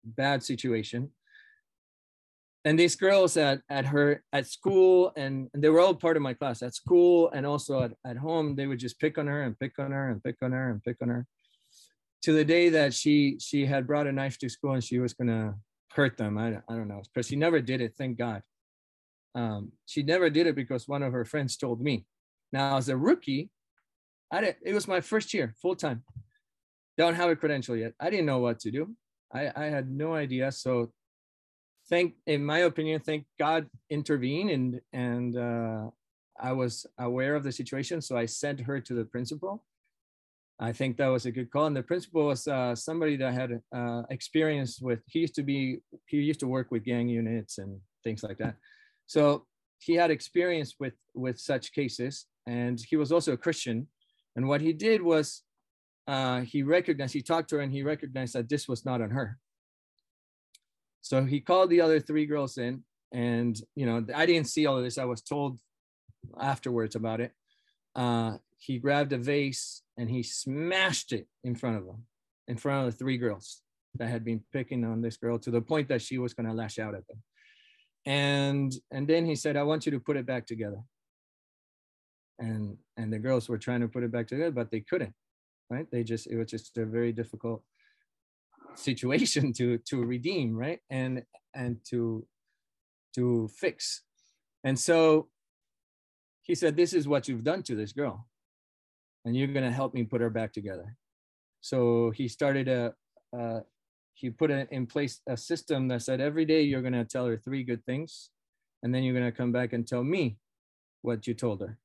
bad 0.05 0.43
situation 0.43 1.11
and 2.67 2.77
these 2.77 2.97
girls 2.97 3.37
at, 3.37 3.61
at 3.71 3.87
her 3.87 4.25
at 4.33 4.47
school 4.49 5.13
and, 5.17 5.49
and, 5.55 5.63
they 5.63 5.69
were 5.69 5.79
all 5.79 5.95
part 5.95 6.17
of 6.17 6.23
my 6.23 6.35
class 6.35 6.63
at 6.63 6.75
school 6.75 7.31
and 7.33 7.47
also 7.47 7.83
at, 7.83 7.93
at 8.05 8.17
home 8.17 8.57
they 8.57 8.67
would 8.67 8.81
just 8.81 8.99
pick 8.99 9.17
on 9.19 9.29
her 9.29 9.43
and 9.45 9.59
pick 9.59 9.79
on 9.79 9.93
her 9.93 10.11
and 10.11 10.23
pick 10.23 10.35
on 10.43 10.51
her 10.51 10.71
and 10.71 10.83
pick 10.83 10.97
on 11.01 11.09
her 11.09 11.25
to 12.23 12.33
the 12.33 12.45
day 12.45 12.69
that 12.69 12.93
she 12.93 13.39
she 13.39 13.65
had 13.65 13.87
brought 13.87 14.09
a 14.09 14.13
knife 14.13 14.37
to 14.37 14.49
school 14.49 14.73
and 14.73 14.83
she 14.83 14.99
was 14.99 15.15
gonna 15.15 15.55
hurt 15.93 16.19
them. 16.19 16.37
I, 16.37 16.57
I 16.69 16.75
don't 16.75 16.89
know 16.89 17.01
because 17.15 17.29
she 17.29 17.37
never 17.37 17.61
did 17.61 17.81
it 17.81 17.95
thank 17.97 18.19
god. 18.19 18.43
Um, 19.37 19.71
she 19.87 20.03
never 20.03 20.29
did 20.29 20.49
it 20.49 20.57
because 20.57 20.89
one 20.89 21.05
of 21.05 21.13
her 21.13 21.25
friends 21.25 21.57
told 21.57 21.81
me. 21.81 22.05
Now 22.53 22.77
as 22.77 22.89
a 22.89 22.97
rookie 22.97 23.51
i 24.33 24.41
did 24.41 24.57
it 24.65 24.75
was 24.75 24.89
my 24.89 25.01
first 25.01 25.33
year 25.33 25.55
full 25.63 25.77
time. 25.77 26.03
Don't 26.99 27.15
have 27.15 27.31
a 27.31 27.37
credential 27.37 27.77
yet. 27.77 27.93
I 28.01 28.11
didn't 28.11 28.27
know 28.27 28.41
what 28.41 28.59
to 28.61 28.73
do. 28.73 28.97
I 29.33 29.53
i 29.55 29.65
had 29.67 29.89
no 29.89 30.15
idea. 30.15 30.51
So 30.51 30.91
thank 31.89 32.15
in 32.27 32.45
my 32.45 32.59
opinion 32.61 33.01
thank 33.01 33.25
god 33.39 33.67
intervened 33.91 34.51
and 34.51 34.81
and 34.93 35.37
uh, 35.37 35.89
i 36.41 36.53
was 36.53 36.87
aware 36.99 37.35
of 37.35 37.45
the 37.45 37.53
situation 37.53 38.01
so 38.01 38.17
i 38.17 38.27
sent 38.27 38.61
her 38.61 38.81
to 38.81 38.95
the 38.95 39.05
principal. 39.05 39.65
I 40.59 40.73
think 40.73 40.97
that 40.97 41.09
was 41.09 41.27
a 41.27 41.31
good 41.31 41.51
call 41.51 41.67
and 41.67 41.77
the 41.77 41.83
principal 41.83 42.29
was 42.29 42.49
uh, 42.49 42.75
somebody 42.75 43.17
that 43.19 43.35
had 43.35 43.61
uh, 43.75 44.05
experience 44.09 44.81
with 44.81 45.01
he 45.07 45.19
used 45.19 45.35
to 45.35 45.43
be 45.43 45.81
he 46.07 46.17
used 46.17 46.41
to 46.41 46.47
work 46.47 46.71
with 46.71 46.83
gang 46.83 47.11
units 47.11 47.59
and 47.59 47.79
things 48.03 48.23
like 48.23 48.39
that. 48.39 48.55
So 49.07 49.45
he 49.79 49.95
had 49.95 50.11
experience 50.11 50.75
with 50.79 50.95
with 51.15 51.39
such 51.39 51.73
cases 51.73 52.27
and 52.47 52.81
he 52.89 52.97
was 52.97 53.13
also 53.13 53.33
a 53.33 53.37
christian 53.37 53.87
and 54.37 54.49
what 54.49 54.61
he 54.61 54.73
did 54.73 55.03
was 55.03 55.43
uh, 56.09 56.41
he 56.43 56.63
recognized 56.63 57.13
he 57.13 57.23
talked 57.23 57.49
to 57.51 57.57
her 57.57 57.63
and 57.63 57.73
he 57.73 57.83
recognized 57.83 58.35
that 58.35 58.49
this 58.49 58.69
was 58.69 58.85
not 58.85 59.01
on 59.01 59.11
her 59.11 59.39
so 61.07 61.25
he 61.25 61.41
called 61.41 61.71
the 61.71 61.81
other 61.81 62.01
three 62.01 62.27
girls 62.27 62.59
in, 62.59 62.83
and 63.13 63.57
you 63.77 63.87
know, 63.87 64.05
I 64.15 64.27
didn't 64.27 64.49
see 64.49 64.67
all 64.67 64.77
of 64.77 64.83
this. 64.83 64.99
I 64.99 65.05
was 65.05 65.23
told 65.23 65.61
afterwards 66.41 66.97
about 66.97 67.21
it. 67.21 67.33
Uh, 67.95 68.39
he 68.59 68.79
grabbed 68.79 69.13
a 69.13 69.19
vase 69.19 69.83
and 69.97 70.11
he 70.11 70.25
smashed 70.25 71.13
it 71.13 71.29
in 71.45 71.55
front 71.55 71.77
of 71.77 71.87
them, 71.87 72.05
in 72.49 72.57
front 72.57 72.87
of 72.87 72.93
the 72.93 72.99
three 72.99 73.19
girls 73.19 73.63
that 73.99 74.09
had 74.09 74.25
been 74.25 74.43
picking 74.53 74.85
on 74.85 75.01
this 75.01 75.17
girl 75.17 75.39
to 75.39 75.51
the 75.53 75.61
point 75.61 75.89
that 75.89 76.03
she 76.03 76.19
was 76.19 76.35
going 76.35 76.49
to 76.49 76.53
lash 76.53 76.79
out 76.79 76.95
at 76.95 77.07
them. 77.07 77.23
and 78.05 78.75
and 78.91 79.09
then 79.09 79.25
he 79.25 79.35
said 79.35 79.57
i 79.57 79.63
want 79.63 79.87
you 79.87 79.93
to 79.93 80.01
put 80.01 80.17
it 80.17 80.27
back 80.27 80.47
together 80.47 80.81
and 82.39 82.77
and 82.97 83.13
the 83.13 83.19
girls 83.19 83.49
were 83.49 83.59
trying 83.59 83.81
to 83.81 83.89
put 83.89 84.05
it 84.05 84.13
back 84.13 84.27
together 84.29 84.51
but 84.51 84.71
they 84.71 84.81
couldn't 84.81 85.15
right 85.71 85.87
they 85.91 86.05
just 86.05 86.27
it 86.27 86.37
was 86.37 86.51
just 86.51 86.77
a 86.79 86.85
very 86.85 87.13
difficult 87.13 87.63
situation 88.77 89.53
to 89.55 89.79
to 89.79 90.05
redeem 90.05 90.55
right? 90.55 90.81
And 90.91 91.23
and 91.55 91.79
to 91.91 92.27
to 93.15 93.49
fix. 93.49 94.03
And 94.65 94.79
so 94.79 95.29
he 96.43 96.55
said 96.55 96.77
this 96.77 96.93
is 96.93 97.09
what 97.09 97.29
you've 97.29 97.45
done 97.45 97.63
to 97.65 97.75
this 97.75 97.93
girl 97.93 98.27
and 99.27 99.37
you're 99.37 99.49
going 99.49 99.65
to 99.65 99.73
help 99.73 99.93
me 99.93 100.05
put 100.05 100.21
her 100.21 100.31
back 100.31 100.53
together. 100.53 100.97
So 101.61 102.13
he 102.15 102.29
started 102.29 102.69
a, 102.69 102.95
a 103.35 103.63
he 104.15 104.31
put 104.31 104.51
a, 104.51 104.67
in 104.73 104.87
place 104.87 105.21
a 105.29 105.37
system 105.37 105.89
that 105.89 106.03
said 106.03 106.21
every 106.21 106.47
day 106.47 106.63
you're 106.63 106.81
going 106.81 106.95
to 106.95 107.05
tell 107.05 107.27
her 107.27 107.37
three 107.37 107.65
good 107.65 107.85
things 107.85 108.31
and 108.83 108.95
then 108.95 109.03
you're 109.03 109.19
going 109.19 109.31
to 109.31 109.37
come 109.37 109.53
back 109.53 109.73
and 109.73 109.87
tell 109.87 110.05
me 110.05 110.39
what 111.03 111.27
you 111.27 111.35
told 111.35 111.61
her. 111.61 111.79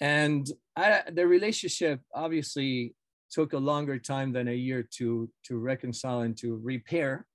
And 0.00 0.46
I, 0.76 1.02
the 1.10 1.26
relationship 1.26 2.00
obviously 2.14 2.94
took 3.30 3.52
a 3.52 3.58
longer 3.58 3.98
time 3.98 4.32
than 4.32 4.48
a 4.48 4.54
year 4.54 4.82
to 4.82 5.28
to 5.44 5.58
reconcile 5.58 6.20
and 6.20 6.36
to 6.36 6.60
repair 6.62 7.26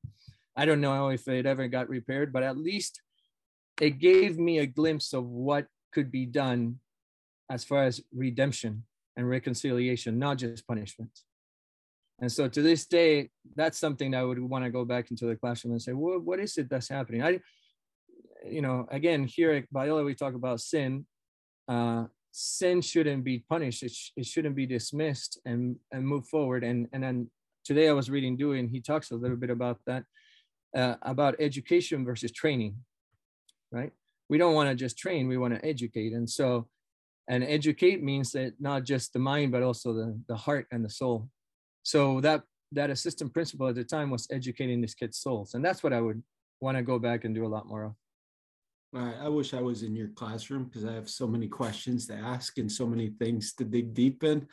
i 0.56 0.66
don't 0.66 0.82
know 0.82 1.10
if 1.10 1.28
it 1.28 1.46
ever 1.46 1.68
got 1.68 1.90
repaired 1.90 2.32
but 2.32 2.44
at 2.44 2.58
least 2.58 3.02
it 3.82 4.00
gave 4.00 4.38
me 4.38 4.60
a 4.60 4.66
glimpse 4.66 5.14
of 5.14 5.26
what 5.26 5.68
could 5.92 6.12
be 6.12 6.26
done 6.26 6.76
as 7.50 7.64
far 7.64 7.84
as 7.84 8.02
redemption 8.14 8.84
and 9.18 9.30
reconciliation 9.30 10.20
not 10.20 10.38
just 10.38 10.68
punishment 10.68 11.12
and 12.22 12.32
so 12.32 12.48
to 12.48 12.62
this 12.62 12.86
day, 12.86 13.30
that's 13.56 13.78
something 13.78 14.12
that 14.12 14.20
I 14.20 14.24
would 14.24 14.40
want 14.40 14.66
to 14.66 14.70
go 14.70 14.84
back 14.84 15.10
into 15.10 15.26
the 15.26 15.36
classroom 15.36 15.74
and 15.74 15.82
say, 15.82 15.94
well, 15.94 16.20
what 16.20 16.40
is 16.40 16.58
it 16.58 16.70
that's 16.70 16.90
happening? 16.90 17.24
I, 17.24 17.40
you 18.46 18.62
know, 18.62 18.88
again, 18.92 19.24
here 19.24 19.54
at 19.54 19.72
Biola, 19.74 20.06
we 20.06 20.16
talk 20.16 20.34
about 20.34 20.60
sin. 20.60 21.06
Uh, 21.68 22.06
sin 22.32 22.82
shouldn't 22.82 23.24
be 23.24 23.40
punished. 23.50 23.84
It, 23.84 23.92
sh- 23.92 24.12
it 24.16 24.26
shouldn't 24.26 24.56
be 24.56 24.66
dismissed 24.66 25.40
and, 25.46 25.76
and 25.92 26.08
move 26.08 26.28
forward. 26.28 26.64
And, 26.64 26.88
and 26.94 27.04
then 27.04 27.30
today 27.66 27.90
I 27.90 27.94
was 27.94 28.10
reading 28.10 28.38
Dewey 28.38 28.60
and 28.60 28.70
he 28.70 28.82
talks 28.82 29.12
a 29.12 29.16
little 29.16 29.38
bit 29.38 29.50
about 29.50 29.80
that, 29.88 30.04
uh, 30.76 30.96
about 31.02 31.36
education 31.40 32.06
versus 32.06 32.32
training, 32.32 32.78
right? 33.72 33.92
We 34.30 34.38
don't 34.38 34.54
want 34.54 34.70
to 34.70 34.76
just 34.76 34.98
train, 34.98 35.28
we 35.28 35.38
want 35.38 35.56
to 35.56 35.66
educate. 35.66 36.14
And 36.14 36.30
so, 36.30 36.68
and 37.28 37.44
educate 37.44 38.02
means 38.04 38.32
that 38.32 38.54
not 38.60 38.84
just 38.84 39.14
the 39.14 39.20
mind, 39.20 39.52
but 39.52 39.64
also 39.64 39.94
the, 39.94 40.20
the 40.28 40.36
heart 40.36 40.68
and 40.72 40.84
the 40.84 40.90
soul 40.90 41.30
so 41.84 42.22
that 42.22 42.44
that 42.72 42.90
assistant 42.90 43.34
principal 43.34 43.68
at 43.68 43.76
the 43.76 43.84
time 43.84 44.12
was 44.12 44.28
educating 44.32 44.82
these 44.82 44.94
kids' 44.94 45.18
souls, 45.18 45.56
and 45.56 45.66
that's 45.66 45.82
what 45.82 45.94
I 45.94 46.02
would 46.02 46.22
want 46.62 46.78
to 46.78 46.84
go 46.84 47.00
back 47.00 47.24
and 47.26 47.34
do 47.34 47.46
a 47.46 47.48
lot 47.48 47.68
more 47.68 47.84
of. 47.84 47.94
I 48.96 49.30
wish 49.30 49.54
I 49.54 49.62
was 49.62 49.84
in 49.84 49.96
your 49.96 50.08
classroom 50.10 50.66
because 50.66 50.84
I 50.84 50.94
have 50.94 51.10
so 51.10 51.28
many 51.28 51.48
questions 51.48 52.08
to 52.08 52.16
ask 52.16 52.58
and 52.58 52.72
so 52.72 52.88
many 52.88 53.10
things 53.10 53.54
to 53.56 53.64
dig 53.64 53.94
deep 53.94 54.24
in. 54.24 54.48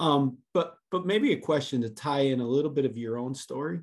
Um, 0.00 0.38
but 0.52 0.76
but 0.90 1.06
maybe 1.06 1.32
a 1.32 1.38
question 1.38 1.80
to 1.82 1.90
tie 1.90 2.20
in 2.20 2.40
a 2.40 2.46
little 2.46 2.70
bit 2.70 2.84
of 2.84 2.96
your 2.96 3.18
own 3.18 3.34
story 3.34 3.80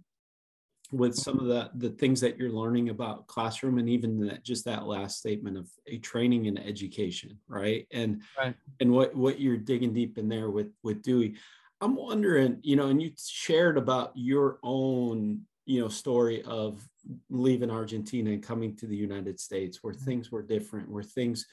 with 0.91 1.15
some 1.15 1.39
of 1.39 1.47
the 1.47 1.71
the 1.75 1.89
things 1.89 2.19
that 2.21 2.38
you're 2.38 2.51
learning 2.51 2.89
about 2.89 3.27
classroom 3.27 3.80
and 3.80 3.89
even 3.89 4.27
that 4.27 4.43
just 4.43 4.65
that 4.65 4.86
last 4.86 5.17
statement 5.17 5.58
of 5.58 5.69
a 5.88 5.97
training 5.99 6.47
and 6.47 6.60
education, 6.60 7.38
right? 7.47 7.88
And 7.91 8.21
right. 8.38 8.56
and 8.80 8.91
what 8.91 9.15
what 9.15 9.39
you're 9.39 9.58
digging 9.58 9.93
deep 9.93 10.17
in 10.17 10.27
there 10.30 10.49
with 10.49 10.71
with 10.84 11.01
Dewey. 11.01 11.36
I'm 11.80 11.95
wondering, 11.95 12.60
you 12.62 12.75
know, 12.75 12.88
and 12.88 13.01
you 13.01 13.12
shared 13.17 13.77
about 13.77 14.12
your 14.13 14.60
own, 14.62 15.41
you 15.65 15.82
know, 15.82 15.88
story 15.88 16.43
of 16.43 16.88
leaving 17.29 17.71
Argentina 17.71 18.31
and 18.31 18.43
coming 18.43 18.75
to 18.77 18.87
the 18.87 18.95
United 18.95 19.39
States 19.39 19.79
where 19.81 19.93
mm-hmm. 19.93 20.05
things 20.05 20.31
were 20.31 20.41
different, 20.41 20.89
where 20.89 21.03
things, 21.03 21.45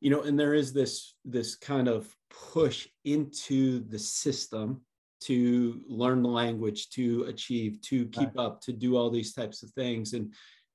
you 0.00 0.10
know, 0.10 0.22
and 0.22 0.38
there 0.38 0.54
is 0.54 0.72
this 0.72 1.14
this 1.24 1.56
kind 1.56 1.88
of 1.88 2.14
push 2.30 2.88
into 3.04 3.80
the 3.88 3.98
system 3.98 4.82
to 5.18 5.80
learn 5.88 6.22
the 6.22 6.28
language, 6.28 6.90
to 6.90 7.24
achieve, 7.24 7.80
to 7.80 8.06
keep 8.06 8.38
up, 8.38 8.60
to 8.60 8.72
do 8.72 8.96
all 8.96 9.10
these 9.10 9.32
types 9.32 9.62
of 9.62 9.70
things. 9.70 10.12
And 10.12 10.32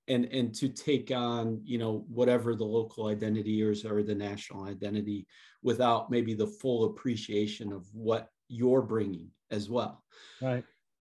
and 0.07 0.25
and 0.25 0.53
to 0.55 0.67
take 0.67 1.11
on 1.11 1.61
you 1.63 1.77
know 1.77 2.05
whatever 2.09 2.55
the 2.55 2.65
local 2.65 3.07
identity 3.07 3.61
is 3.61 3.85
or 3.85 4.03
the 4.03 4.15
national 4.15 4.65
identity 4.65 5.27
without 5.63 6.09
maybe 6.09 6.33
the 6.33 6.47
full 6.47 6.85
appreciation 6.85 7.71
of 7.71 7.85
what 7.93 8.27
you're 8.47 8.81
bringing 8.81 9.29
as 9.51 9.69
well. 9.69 10.03
Right. 10.41 10.63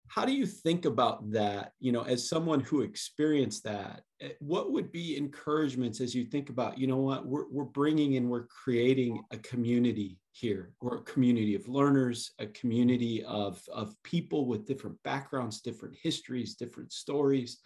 How 0.08 0.24
do 0.24 0.32
you 0.32 0.46
think 0.46 0.84
about 0.84 1.30
that? 1.32 1.72
You 1.80 1.92
know, 1.92 2.02
as 2.02 2.28
someone 2.28 2.60
who 2.60 2.82
experienced 2.82 3.64
that, 3.64 4.02
eh, 4.20 4.30
what 4.40 4.72
would 4.72 4.92
be 4.92 5.16
encouragements 5.16 6.00
as 6.00 6.14
you 6.14 6.24
think 6.24 6.48
about, 6.48 6.78
you 6.78 6.86
know 6.86 6.96
what, 6.96 7.26
we're, 7.26 7.48
we're 7.50 7.64
bringing 7.64 8.16
and 8.16 8.28
we're 8.28 8.46
creating 8.46 9.22
a 9.32 9.38
community 9.38 10.18
here. 10.32 10.72
We're 10.80 10.98
a 10.98 11.02
community 11.02 11.54
of 11.54 11.68
learners, 11.68 12.32
a 12.38 12.46
community 12.46 13.24
of, 13.24 13.60
of 13.72 13.94
people 14.02 14.46
with 14.46 14.66
different 14.66 15.02
backgrounds, 15.02 15.60
different 15.60 15.96
histories, 16.00 16.54
different 16.54 16.92
stories 16.92 17.58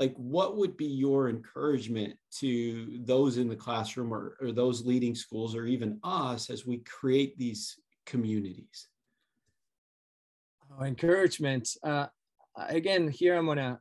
like 0.00 0.14
what 0.16 0.56
would 0.56 0.78
be 0.78 0.86
your 0.86 1.28
encouragement 1.28 2.14
to 2.38 3.00
those 3.04 3.36
in 3.36 3.48
the 3.48 3.54
classroom 3.54 4.12
or, 4.12 4.36
or 4.40 4.50
those 4.50 4.86
leading 4.86 5.14
schools 5.14 5.54
or 5.54 5.66
even 5.66 6.00
us 6.02 6.48
as 6.48 6.66
we 6.66 6.78
create 6.78 7.36
these 7.36 7.78
communities 8.06 8.88
Oh, 10.80 10.86
encouragement. 10.86 11.68
Uh, 11.82 12.06
again, 12.56 13.08
here 13.08 13.36
I'm 13.36 13.46
gonna 13.46 13.78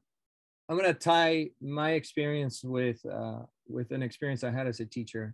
I'm 0.67 0.75
gonna 0.75 0.93
tie 0.93 1.51
my 1.61 1.91
experience 1.91 2.61
with 2.61 2.99
uh, 3.05 3.43
with 3.67 3.91
an 3.91 4.03
experience 4.03 4.43
I 4.43 4.51
had 4.51 4.67
as 4.67 4.81
a 4.81 4.85
teacher, 4.85 5.33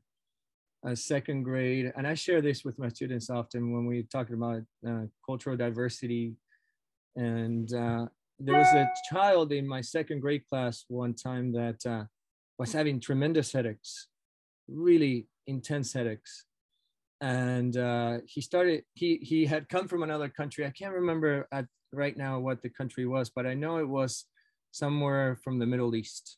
a 0.86 0.95
second 0.95 1.41
grade, 1.41 1.91
and 1.97 2.06
I 2.06 2.13
share 2.13 2.41
this 2.41 2.63
with 2.63 2.78
my 2.78 2.89
students 2.89 3.32
often 3.32 3.73
when 3.73 3.88
we 3.88 4.04
talk 4.04 4.30
about 4.30 4.62
uh, 4.88 5.06
cultural 5.25 5.58
diversity. 5.58 6.36
And 7.15 7.73
uh, 7.73 8.08
there 8.38 8.60
was 8.60 8.67
a 8.67 8.91
child 9.12 9.51
in 9.51 9.67
my 9.67 9.82
second 9.82 10.19
grade 10.19 10.43
class 10.47 10.86
one 10.88 11.15
time 11.15 11.51
that 11.54 11.84
uh, 11.86 12.04
was 12.60 12.73
having 12.73 12.99
tremendous 12.99 13.54
headaches, 13.54 14.08
really 14.67 15.28
intense 15.47 15.93
headaches, 15.93 16.45
and 17.21 17.78
uh, 17.78 18.19
he 18.25 18.41
started 18.41 18.84
he 18.93 19.17
he 19.17 19.45
had 19.45 19.69
come 19.69 19.88
from 19.88 20.04
another 20.04 20.30
country. 20.30 20.65
I 20.65 20.71
can't 20.71 20.93
remember 20.93 21.47
at 21.51 21.65
right 21.91 22.17
now 22.17 22.39
what 22.39 22.62
the 22.62 22.69
country 22.69 23.06
was 23.06 23.30
but 23.30 23.45
i 23.45 23.54
know 23.54 23.78
it 23.78 23.88
was 23.88 24.25
somewhere 24.75 25.38
from 25.41 25.58
the 25.58 25.65
middle 25.65 25.95
east. 25.95 26.38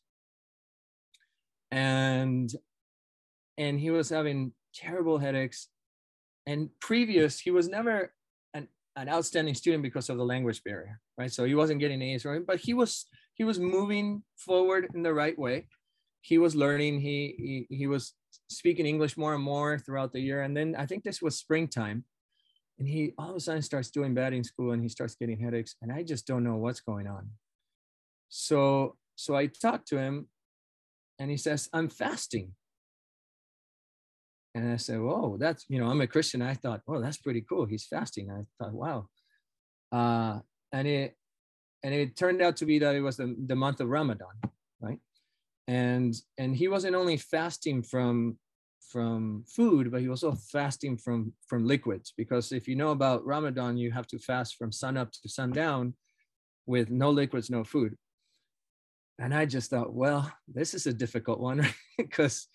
And 1.70 2.50
and 3.58 3.80
he 3.80 3.90
was 3.90 4.08
having 4.08 4.52
terrible 4.72 5.18
headaches. 5.18 5.68
And 6.46 6.70
previous 6.80 7.40
he 7.40 7.50
was 7.50 7.68
never 7.68 8.14
an, 8.54 8.68
an 8.96 9.08
outstanding 9.08 9.54
student 9.54 9.82
because 9.82 10.08
of 10.08 10.16
the 10.16 10.24
language 10.24 10.62
barrier 10.64 11.00
right? 11.18 11.32
So 11.32 11.44
he 11.44 11.54
wasn't 11.54 11.80
getting 11.80 12.00
a's 12.00 12.24
right 12.24 12.46
but 12.46 12.60
he 12.60 12.72
was 12.72 13.06
he 13.34 13.44
was 13.44 13.58
moving 13.58 14.22
forward 14.36 14.88
in 14.94 15.02
the 15.02 15.12
right 15.12 15.38
way 15.38 15.66
he 16.20 16.38
was 16.38 16.54
learning 16.54 17.00
he 17.00 17.66
he, 17.68 17.76
he 17.76 17.86
was 17.86 18.14
speaking 18.50 18.86
English 18.86 19.16
more 19.16 19.34
and 19.34 19.42
more 19.42 19.78
throughout 19.78 20.12
the 20.12 20.20
year. 20.20 20.42
And 20.42 20.56
then 20.56 20.74
I 20.76 20.86
think 20.86 21.04
this 21.04 21.22
was 21.22 21.36
springtime. 21.36 22.04
And 22.78 22.88
he 22.88 23.12
all 23.18 23.30
of 23.30 23.36
a 23.36 23.40
sudden 23.40 23.62
starts 23.62 23.90
doing 23.90 24.14
bad 24.14 24.32
in 24.32 24.44
school 24.44 24.72
and 24.72 24.82
he 24.82 24.88
starts 24.88 25.14
getting 25.14 25.38
headaches. 25.38 25.74
And 25.82 25.92
I 25.92 26.02
just 26.02 26.26
don't 26.26 26.44
know 26.44 26.56
what's 26.56 26.80
going 26.80 27.06
on. 27.06 27.30
So 28.28 28.96
so 29.16 29.34
I 29.34 29.46
talked 29.46 29.88
to 29.88 29.98
him 29.98 30.28
and 31.18 31.30
he 31.30 31.36
says, 31.36 31.68
I'm 31.72 31.88
fasting. 31.88 32.52
And 34.54 34.72
I 34.72 34.76
said, 34.76 35.00
Whoa, 35.00 35.36
that's 35.38 35.64
you 35.68 35.80
know, 35.80 35.90
I'm 35.90 36.00
a 36.00 36.06
Christian. 36.06 36.42
I 36.42 36.54
thought, 36.54 36.82
oh, 36.88 37.00
that's 37.00 37.18
pretty 37.18 37.42
cool. 37.42 37.66
He's 37.66 37.86
fasting. 37.86 38.30
I 38.30 38.44
thought, 38.58 38.72
wow. 38.72 39.08
Uh, 39.90 40.40
and 40.72 40.86
it 40.86 41.16
and 41.82 41.94
it 41.94 42.16
turned 42.16 42.42
out 42.42 42.56
to 42.56 42.66
be 42.66 42.78
that 42.80 42.94
it 42.94 43.00
was 43.00 43.16
the, 43.16 43.34
the 43.46 43.56
month 43.56 43.80
of 43.80 43.88
Ramadan? 43.88 44.34
And 45.68 46.14
and 46.38 46.56
he 46.56 46.66
wasn't 46.66 46.96
only 46.96 47.16
fasting 47.16 47.82
from 47.82 48.36
from 48.80 49.44
food 49.46 49.90
but 49.92 50.00
he 50.00 50.08
was 50.08 50.24
also 50.24 50.38
fasting 50.50 50.96
from 50.96 51.32
from 51.46 51.66
liquids 51.66 52.14
because 52.16 52.52
if 52.52 52.66
you 52.66 52.74
know 52.74 52.90
about 52.90 53.24
ramadan 53.26 53.76
you 53.76 53.92
have 53.92 54.06
to 54.06 54.18
fast 54.18 54.56
from 54.56 54.72
sun 54.72 54.96
up 54.96 55.12
to 55.12 55.28
sundown 55.28 55.92
with 56.66 56.90
no 56.90 57.10
liquids 57.10 57.50
no 57.50 57.64
food. 57.64 57.96
And 59.18 59.34
i 59.34 59.44
just 59.46 59.70
thought 59.70 59.92
well 59.92 60.32
this 60.46 60.74
is 60.74 60.86
a 60.86 60.92
difficult 60.92 61.38
one 61.38 61.66
because 61.98 62.48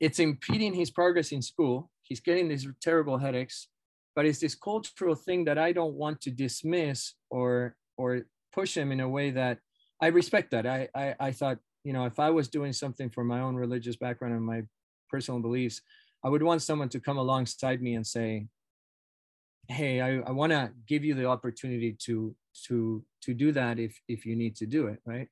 it's 0.00 0.18
impeding 0.18 0.74
his 0.74 0.90
progress 0.90 1.30
in 1.30 1.42
school. 1.42 1.88
He's 2.02 2.18
getting 2.18 2.48
these 2.48 2.66
terrible 2.80 3.18
headaches 3.18 3.68
but 4.16 4.26
it's 4.26 4.40
this 4.40 4.54
cultural 4.54 5.14
thing 5.14 5.44
that 5.44 5.58
i 5.58 5.72
don't 5.72 5.94
want 5.94 6.20
to 6.22 6.30
dismiss 6.30 7.14
or 7.30 7.76
or 7.96 8.22
push 8.52 8.76
him 8.76 8.90
in 8.90 9.00
a 9.00 9.08
way 9.08 9.30
that 9.30 9.58
i 10.00 10.08
respect 10.08 10.50
that. 10.50 10.66
I 10.66 10.88
i, 10.94 11.14
I 11.20 11.30
thought 11.32 11.58
you 11.84 11.92
know, 11.92 12.04
if 12.06 12.18
I 12.18 12.30
was 12.30 12.48
doing 12.48 12.72
something 12.72 13.10
for 13.10 13.24
my 13.24 13.40
own 13.40 13.56
religious 13.56 13.96
background 13.96 14.34
and 14.34 14.44
my 14.44 14.62
personal 15.10 15.40
beliefs, 15.40 15.80
I 16.24 16.28
would 16.28 16.42
want 16.42 16.62
someone 16.62 16.88
to 16.90 17.00
come 17.00 17.18
alongside 17.18 17.82
me 17.82 17.94
and 17.94 18.06
say, 18.06 18.46
"Hey, 19.68 20.00
I, 20.00 20.20
I 20.20 20.30
want 20.30 20.52
to 20.52 20.72
give 20.86 21.04
you 21.04 21.14
the 21.14 21.26
opportunity 21.26 21.96
to 22.06 22.34
to 22.66 23.04
to 23.22 23.34
do 23.34 23.52
that 23.52 23.78
if 23.78 24.00
if 24.08 24.24
you 24.24 24.36
need 24.36 24.56
to 24.56 24.66
do 24.66 24.86
it, 24.86 25.00
right? 25.04 25.28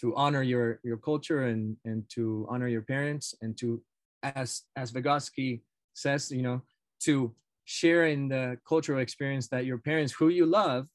to 0.00 0.14
honor 0.16 0.42
your 0.42 0.80
your 0.82 0.96
culture 0.96 1.44
and 1.44 1.76
and 1.84 2.08
to 2.08 2.46
honor 2.48 2.68
your 2.68 2.82
parents 2.82 3.34
and 3.42 3.56
to 3.58 3.82
as 4.22 4.62
as 4.76 4.92
Vygotsky 4.92 5.60
says, 5.94 6.30
you 6.30 6.42
know, 6.42 6.62
to 7.00 7.34
share 7.64 8.06
in 8.06 8.28
the 8.28 8.58
cultural 8.66 9.00
experience 9.00 9.48
that 9.48 9.64
your 9.64 9.78
parents, 9.78 10.12
who 10.12 10.28
you 10.28 10.46
love, 10.46 10.86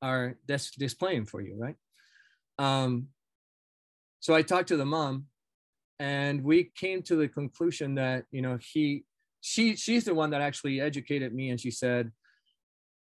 are 0.00 0.36
dis- 0.46 0.70
displaying 0.72 1.24
for 1.24 1.40
you, 1.40 1.56
right? 1.58 1.76
Um, 2.58 3.08
so 4.22 4.34
I 4.34 4.42
talked 4.42 4.68
to 4.68 4.76
the 4.76 4.86
mom, 4.86 5.26
and 5.98 6.44
we 6.44 6.70
came 6.76 7.02
to 7.02 7.16
the 7.16 7.26
conclusion 7.26 7.96
that 7.96 8.24
you 8.30 8.40
know 8.40 8.56
he 8.72 9.04
she 9.40 9.74
she's 9.74 10.04
the 10.04 10.14
one 10.14 10.30
that 10.30 10.40
actually 10.40 10.80
educated 10.80 11.34
me, 11.34 11.50
and 11.50 11.60
she 11.60 11.72
said, 11.72 12.12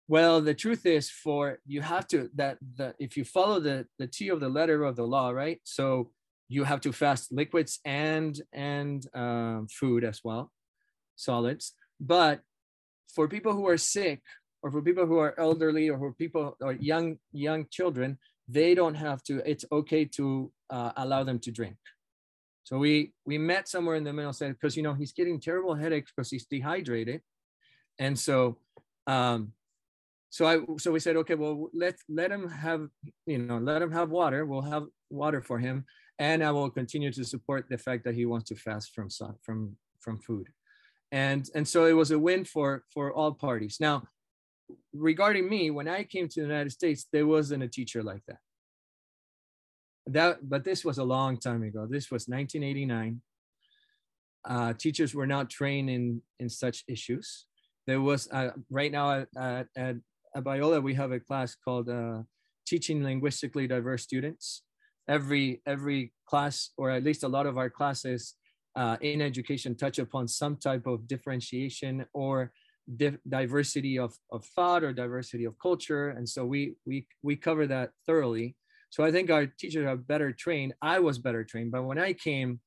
well, 0.08 0.40
the 0.40 0.54
truth 0.54 0.86
is, 0.86 1.10
for 1.10 1.60
you 1.68 1.82
have 1.82 2.08
to 2.08 2.30
that 2.36 2.58
that 2.78 2.96
if 2.98 3.18
you 3.18 3.26
follow 3.26 3.60
the 3.60 3.88
the 4.00 4.08
T 4.08 4.30
of 4.30 4.40
the 4.40 4.48
letter 4.48 4.86
of 4.86 4.96
the 4.96 5.04
law, 5.04 5.32
right? 5.32 5.60
So 5.66 6.12
you 6.48 6.64
have 6.64 6.80
to 6.82 6.94
fast 6.94 7.30
liquids 7.34 7.80
and 7.84 8.42
and 8.54 9.06
um, 9.14 9.68
food 9.70 10.06
as 10.06 10.22
well, 10.24 10.50
solids. 11.18 11.74
But 12.00 12.40
for 13.14 13.28
people 13.28 13.52
who 13.52 13.68
are 13.68 13.78
sick, 13.78 14.22
or 14.64 14.72
for 14.72 14.82
people 14.82 15.06
who 15.06 15.18
are 15.18 15.38
elderly, 15.38 15.90
or 15.90 15.98
for 16.00 16.14
people 16.14 16.56
or 16.62 16.72
young 16.72 17.18
young 17.34 17.66
children, 17.70 18.18
they 18.52 18.76
don't 18.76 18.96
have 18.96 19.24
to. 19.24 19.42
It's 19.50 19.66
okay 19.72 20.06
to 20.06 20.52
uh, 20.70 20.92
allow 20.98 21.24
them 21.24 21.40
to 21.40 21.52
drink. 21.52 21.78
So 22.64 22.78
we 22.78 23.14
we 23.26 23.38
met 23.38 23.68
somewhere 23.68 23.96
in 23.96 24.04
the 24.04 24.14
middle, 24.14 24.34
said 24.34 24.54
because 24.54 24.78
you 24.78 24.84
know 24.84 24.94
he's 24.94 25.14
getting 25.14 25.40
terrible 25.40 25.76
headaches 25.76 26.12
because 26.16 26.30
he's 26.30 26.46
dehydrated, 26.46 27.22
and 28.00 28.18
so 28.18 28.58
um, 29.08 29.54
so 30.30 30.46
I 30.46 30.60
so 30.78 30.92
we 30.92 31.00
said 31.00 31.16
okay, 31.18 31.36
well 31.36 31.70
let 31.74 31.96
let 32.08 32.32
him 32.32 32.50
have 32.50 32.88
you 33.26 33.40
know 33.40 33.58
let 33.58 33.82
him 33.82 33.92
have 33.92 34.10
water. 34.10 34.46
We'll 34.46 34.62
have 34.62 34.86
water 35.10 35.42
for 35.42 35.58
him, 35.60 35.86
and 36.20 36.44
I 36.44 36.52
will 36.52 36.70
continue 36.70 37.12
to 37.12 37.26
support 37.26 37.66
the 37.70 37.78
fact 37.78 38.04
that 38.06 38.16
he 38.16 38.26
wants 38.26 38.50
to 38.50 38.56
fast 38.56 38.94
from 38.94 39.10
from 39.42 39.76
from 40.00 40.20
food, 40.20 40.48
and 41.12 41.50
and 41.56 41.68
so 41.68 41.86
it 41.86 41.94
was 41.94 42.12
a 42.12 42.20
win 42.20 42.46
for 42.46 42.84
for 42.94 43.12
all 43.12 43.34
parties. 43.34 43.78
Now, 43.80 44.04
regarding 44.94 45.50
me, 45.50 45.72
when 45.72 45.88
I 45.88 46.04
came 46.04 46.28
to 46.28 46.40
the 46.40 46.48
United 46.48 46.72
States, 46.72 47.08
there 47.12 47.28
wasn't 47.28 47.64
a 47.64 47.68
teacher 47.68 48.04
like 48.04 48.22
that. 48.28 48.40
That 50.08 50.50
but 50.50 50.64
this 50.64 50.84
was 50.84 50.98
a 50.98 51.04
long 51.04 51.38
time 51.38 51.64
ago. 51.64 51.88
This 51.90 52.10
was 52.10 52.28
1989 52.28 53.22
uh, 54.48 54.74
teachers 54.74 55.14
were 55.14 55.28
not 55.28 55.50
trained 55.50 55.90
in 55.90 56.22
in 56.40 56.50
such 56.50 56.84
issues. 56.88 57.46
There 57.88 58.02
was 58.02 58.30
uh, 58.32 58.52
right 58.70 58.92
now 58.92 59.22
at, 59.22 59.28
at, 59.38 59.68
at, 60.36 60.44
biola 60.44 60.82
we 60.82 60.94
have 60.94 61.12
a 61.12 61.20
class 61.20 61.56
called 61.56 61.90
uh, 61.90 62.20
teaching 62.66 63.04
linguistically 63.04 63.68
diverse 63.68 64.04
students. 64.04 64.64
Every 65.08 65.62
every 65.66 66.14
class 66.26 66.72
or 66.78 66.90
at 66.90 67.04
least 67.04 67.24
a 67.24 67.28
lot 67.28 67.46
of 67.46 67.58
our 67.58 67.70
classes 67.70 68.36
uh, 68.76 68.98
in 69.02 69.22
education 69.22 69.76
touch 69.76 70.00
upon 70.00 70.28
some 70.28 70.56
type 70.56 70.88
of 70.88 71.08
differentiation 71.08 72.06
or 72.14 72.52
diversity 73.30 73.98
of, 73.98 74.14
of 74.32 74.44
thought 74.56 74.84
or 74.84 74.92
diversity 74.92 75.46
of 75.46 75.58
culture 75.60 76.10
and 76.10 76.28
so 76.28 76.46
we 76.46 76.76
we 76.86 77.06
we 77.22 77.36
cover 77.36 77.66
that 77.68 77.92
thoroughly 78.06 78.56
so 78.92 79.06
I 79.06 79.12
think 79.12 79.32
our 79.32 79.46
teachers 79.46 79.88
are 79.88 79.96
better 79.96 80.34
trained. 80.34 80.74
I 80.82 81.00
was 81.00 81.18
better 81.18 81.46
trained, 81.46 81.72
but 81.72 81.84
when 81.84 81.98
I 81.98 82.12
came, 82.12 82.60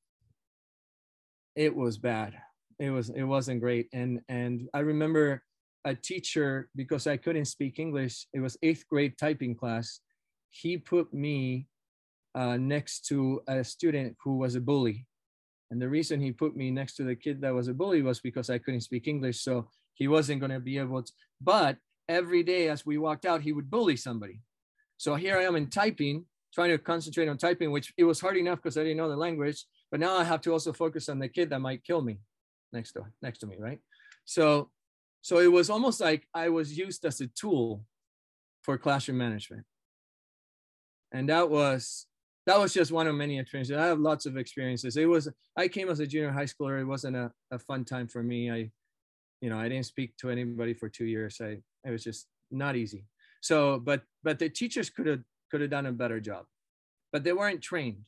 it 1.55 1.73
was 1.73 1.99
bad. 1.99 2.33
It 2.79 2.89
was 2.89 3.09
it 3.09 3.23
wasn't 3.23 3.61
great. 3.61 3.87
And 3.93 4.21
and 4.27 4.67
I 4.73 4.79
remember 4.79 5.43
a 5.85 5.93
teacher 5.93 6.67
because 6.75 7.05
I 7.05 7.17
couldn't 7.17 7.45
speak 7.45 7.77
English. 7.77 8.25
It 8.33 8.39
was 8.39 8.57
eighth 8.63 8.85
grade 8.89 9.19
typing 9.19 9.55
class. 9.55 10.01
He 10.49 10.79
put 10.79 11.13
me 11.13 11.67
uh, 12.33 12.57
next 12.57 13.05
to 13.09 13.41
a 13.47 13.63
student 13.63 14.17
who 14.23 14.37
was 14.37 14.55
a 14.55 14.61
bully. 14.61 15.05
And 15.69 15.79
the 15.79 15.89
reason 15.89 16.19
he 16.19 16.31
put 16.31 16.55
me 16.55 16.71
next 16.71 16.95
to 16.95 17.03
the 17.03 17.15
kid 17.15 17.39
that 17.41 17.53
was 17.53 17.67
a 17.67 17.73
bully 17.73 18.01
was 18.01 18.19
because 18.19 18.49
I 18.49 18.57
couldn't 18.57 18.81
speak 18.81 19.07
English. 19.07 19.41
So 19.43 19.69
he 19.95 20.07
wasn't 20.07 20.39
going 20.39 20.51
to 20.51 20.59
be 20.59 20.77
able 20.77 21.03
to. 21.03 21.11
But 21.41 21.77
every 22.07 22.43
day 22.43 22.69
as 22.69 22.85
we 22.85 22.97
walked 22.97 23.25
out, 23.25 23.41
he 23.41 23.51
would 23.51 23.69
bully 23.69 23.97
somebody. 23.97 24.41
So 24.97 25.15
here 25.15 25.37
I 25.37 25.43
am 25.43 25.55
in 25.55 25.69
typing, 25.69 26.25
trying 26.53 26.69
to 26.69 26.77
concentrate 26.77 27.27
on 27.27 27.37
typing, 27.37 27.71
which 27.71 27.93
it 27.97 28.03
was 28.03 28.21
hard 28.21 28.37
enough 28.37 28.59
because 28.61 28.77
I 28.77 28.83
didn't 28.83 28.97
know 28.97 29.09
the 29.09 29.17
language. 29.17 29.65
But 29.91 29.99
now 29.99 30.17
I 30.17 30.23
have 30.23 30.41
to 30.41 30.51
also 30.51 30.73
focus 30.73 31.09
on 31.09 31.19
the 31.19 31.27
kid 31.27 31.49
that 31.49 31.59
might 31.59 31.83
kill 31.83 32.01
me 32.01 32.19
next 32.71 32.93
to 32.93 33.03
next 33.21 33.39
to 33.39 33.47
me, 33.47 33.55
right? 33.59 33.79
So, 34.25 34.69
so 35.21 35.39
it 35.39 35.51
was 35.51 35.69
almost 35.69 35.99
like 36.01 36.27
I 36.33 36.49
was 36.49 36.77
used 36.77 37.05
as 37.05 37.21
a 37.21 37.27
tool 37.27 37.83
for 38.61 38.77
classroom 38.77 39.17
management, 39.17 39.63
and 41.11 41.29
that 41.29 41.49
was 41.49 42.07
that 42.45 42.59
was 42.59 42.73
just 42.73 42.91
one 42.91 43.07
of 43.07 43.15
many 43.15 43.39
experiences. 43.39 43.77
I 43.77 43.85
have 43.85 43.99
lots 43.99 44.25
of 44.25 44.37
experiences. 44.37 44.97
It 44.97 45.05
was 45.05 45.29
I 45.57 45.67
came 45.67 45.89
as 45.89 45.99
a 45.99 46.07
junior 46.07 46.31
high 46.31 46.45
schooler. 46.45 46.79
It 46.79 46.85
wasn't 46.85 47.15
a, 47.15 47.31
a 47.51 47.59
fun 47.59 47.85
time 47.85 48.07
for 48.07 48.23
me. 48.23 48.51
I, 48.51 48.71
you 49.41 49.49
know, 49.49 49.59
I 49.59 49.69
didn't 49.69 49.85
speak 49.85 50.17
to 50.17 50.29
anybody 50.29 50.73
for 50.73 50.89
two 50.89 51.05
years. 51.05 51.39
I 51.41 51.57
it 51.83 51.91
was 51.91 52.03
just 52.03 52.27
not 52.51 52.75
easy. 52.75 53.05
So, 53.41 53.79
but 53.79 54.01
but 54.23 54.39
the 54.39 54.49
teachers 54.49 54.89
could 54.89 55.07
have 55.07 55.21
could 55.51 55.61
have 55.61 55.69
done 55.69 55.85
a 55.85 55.91
better 55.91 56.19
job, 56.19 56.45
but 57.11 57.23
they 57.23 57.33
weren't 57.33 57.61
trained. 57.61 58.03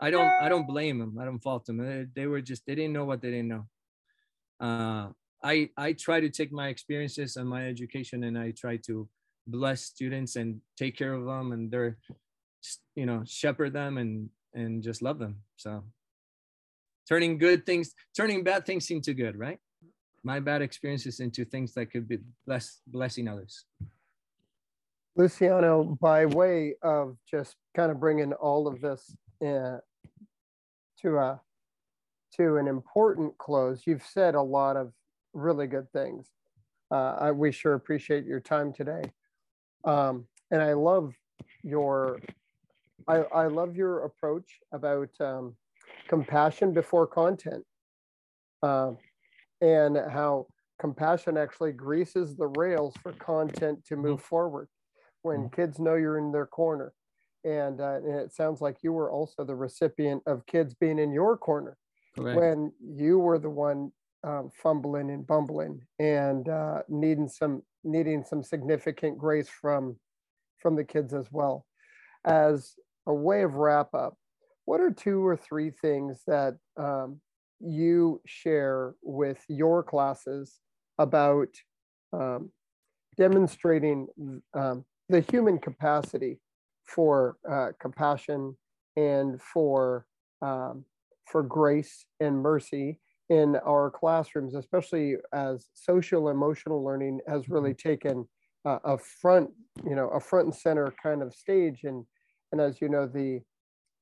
I 0.00 0.10
don't 0.10 0.30
I 0.42 0.48
don't 0.48 0.66
blame 0.66 0.98
them. 0.98 1.16
I 1.20 1.24
don't 1.24 1.38
fault 1.38 1.66
them. 1.66 1.78
They, 1.78 2.06
they 2.14 2.26
were 2.26 2.40
just 2.40 2.66
they 2.66 2.74
didn't 2.74 2.92
know 2.92 3.04
what 3.04 3.22
they 3.22 3.30
didn't 3.30 3.48
know. 3.48 3.66
Uh, 4.60 5.08
I 5.42 5.70
I 5.76 5.92
try 5.92 6.20
to 6.20 6.28
take 6.28 6.52
my 6.52 6.68
experiences 6.68 7.36
and 7.36 7.48
my 7.48 7.66
education 7.66 8.24
and 8.24 8.36
I 8.36 8.50
try 8.50 8.76
to 8.88 9.08
bless 9.46 9.82
students 9.82 10.36
and 10.36 10.60
take 10.76 10.96
care 10.96 11.14
of 11.14 11.24
them 11.24 11.52
and 11.52 11.70
they're 11.70 11.96
you 12.94 13.06
know 13.06 13.22
shepherd 13.24 13.72
them 13.72 13.98
and 13.98 14.28
and 14.54 14.82
just 14.82 15.02
love 15.02 15.18
them. 15.18 15.36
So 15.56 15.84
turning 17.08 17.38
good 17.38 17.66
things, 17.66 17.94
turning 18.16 18.44
bad 18.44 18.66
things 18.66 18.90
into 18.90 19.14
good, 19.14 19.36
right? 19.36 19.58
My 20.24 20.40
bad 20.40 20.62
experiences 20.62 21.20
into 21.20 21.44
things 21.44 21.74
that 21.74 21.86
could 21.86 22.08
be 22.08 22.18
bless 22.46 22.80
blessing 22.86 23.28
others. 23.28 23.64
Luciano, 25.16 25.98
by 26.00 26.26
way 26.26 26.74
of 26.82 27.16
just 27.28 27.56
kind 27.76 27.90
of 27.90 28.00
bringing 28.00 28.32
all 28.34 28.66
of 28.66 28.80
this 28.80 29.14
to 31.00 31.18
a 31.18 31.40
to 32.36 32.56
an 32.56 32.66
important 32.66 33.36
close, 33.36 33.82
you've 33.86 34.06
said 34.06 34.34
a 34.34 34.40
lot 34.40 34.76
of 34.76 34.92
really 35.34 35.66
good 35.66 35.90
things. 35.92 36.30
Uh, 36.90 37.16
I, 37.20 37.32
we 37.32 37.52
sure 37.52 37.74
appreciate 37.74 38.24
your 38.24 38.40
time 38.40 38.72
today, 38.72 39.02
um, 39.84 40.26
and 40.50 40.62
I 40.62 40.72
love 40.72 41.12
your 41.62 42.20
I, 43.08 43.16
I 43.16 43.46
love 43.48 43.76
your 43.76 44.04
approach 44.04 44.60
about 44.72 45.10
um, 45.20 45.56
compassion 46.08 46.72
before 46.72 47.06
content, 47.06 47.64
uh, 48.62 48.92
and 49.62 49.96
how 49.96 50.46
compassion 50.78 51.38
actually 51.38 51.72
greases 51.72 52.36
the 52.36 52.48
rails 52.48 52.92
for 53.02 53.12
content 53.12 53.82
to 53.86 53.96
move 53.96 54.20
forward 54.20 54.68
when 55.22 55.38
mm-hmm. 55.38 55.54
kids 55.54 55.78
know 55.78 55.94
you're 55.94 56.18
in 56.18 56.32
their 56.32 56.46
corner. 56.46 56.92
And, 57.44 57.80
uh, 57.80 58.00
and 58.04 58.14
it 58.14 58.34
sounds 58.34 58.60
like 58.60 58.78
you 58.82 58.92
were 58.92 59.10
also 59.10 59.44
the 59.44 59.54
recipient 59.54 60.22
of 60.26 60.44
kids 60.46 60.74
being 60.74 60.98
in 60.98 61.12
your 61.12 61.36
corner 61.36 61.76
Correct. 62.16 62.38
when 62.38 62.72
you 62.80 63.18
were 63.18 63.38
the 63.38 63.50
one 63.50 63.92
um, 64.24 64.50
fumbling 64.52 65.10
and 65.10 65.26
bumbling 65.26 65.80
and 65.98 66.48
uh, 66.48 66.82
needing 66.88 67.28
some 67.28 67.62
needing 67.84 68.22
some 68.22 68.42
significant 68.42 69.18
grace 69.18 69.48
from 69.48 69.96
from 70.60 70.76
the 70.76 70.84
kids 70.84 71.12
as 71.12 71.26
well. 71.32 71.66
As 72.24 72.74
a 73.06 73.12
way 73.12 73.42
of 73.42 73.54
wrap 73.54 73.94
up, 73.94 74.16
what 74.64 74.80
are 74.80 74.92
two 74.92 75.26
or 75.26 75.36
three 75.36 75.70
things 75.70 76.22
that 76.28 76.56
um, 76.76 77.20
you 77.64 78.20
share 78.26 78.94
with 79.02 79.42
your 79.48 79.82
classes 79.82 80.60
about 80.98 81.48
um, 82.12 82.50
demonstrating 83.16 84.06
um, 84.54 84.84
the 85.08 85.20
human 85.20 85.58
capacity 85.58 86.40
for 86.84 87.36
uh, 87.50 87.68
compassion 87.80 88.56
and 88.96 89.40
for 89.40 90.06
um, 90.42 90.84
for 91.26 91.42
grace 91.42 92.04
and 92.20 92.42
mercy 92.42 92.98
in 93.30 93.56
our 93.64 93.90
classrooms, 93.90 94.54
especially 94.54 95.16
as 95.32 95.68
social 95.72 96.28
emotional 96.28 96.84
learning 96.84 97.20
has 97.28 97.48
really 97.48 97.70
mm-hmm. 97.70 97.88
taken 97.88 98.28
uh, 98.64 98.78
a 98.84 98.98
front, 98.98 99.50
you 99.88 99.94
know, 99.94 100.08
a 100.08 100.20
front 100.20 100.46
and 100.46 100.54
center 100.54 100.92
kind 101.02 101.22
of 101.22 101.34
stage. 101.34 101.80
And 101.84 102.04
and 102.50 102.60
as 102.60 102.80
you 102.80 102.88
know, 102.88 103.06
the 103.06 103.40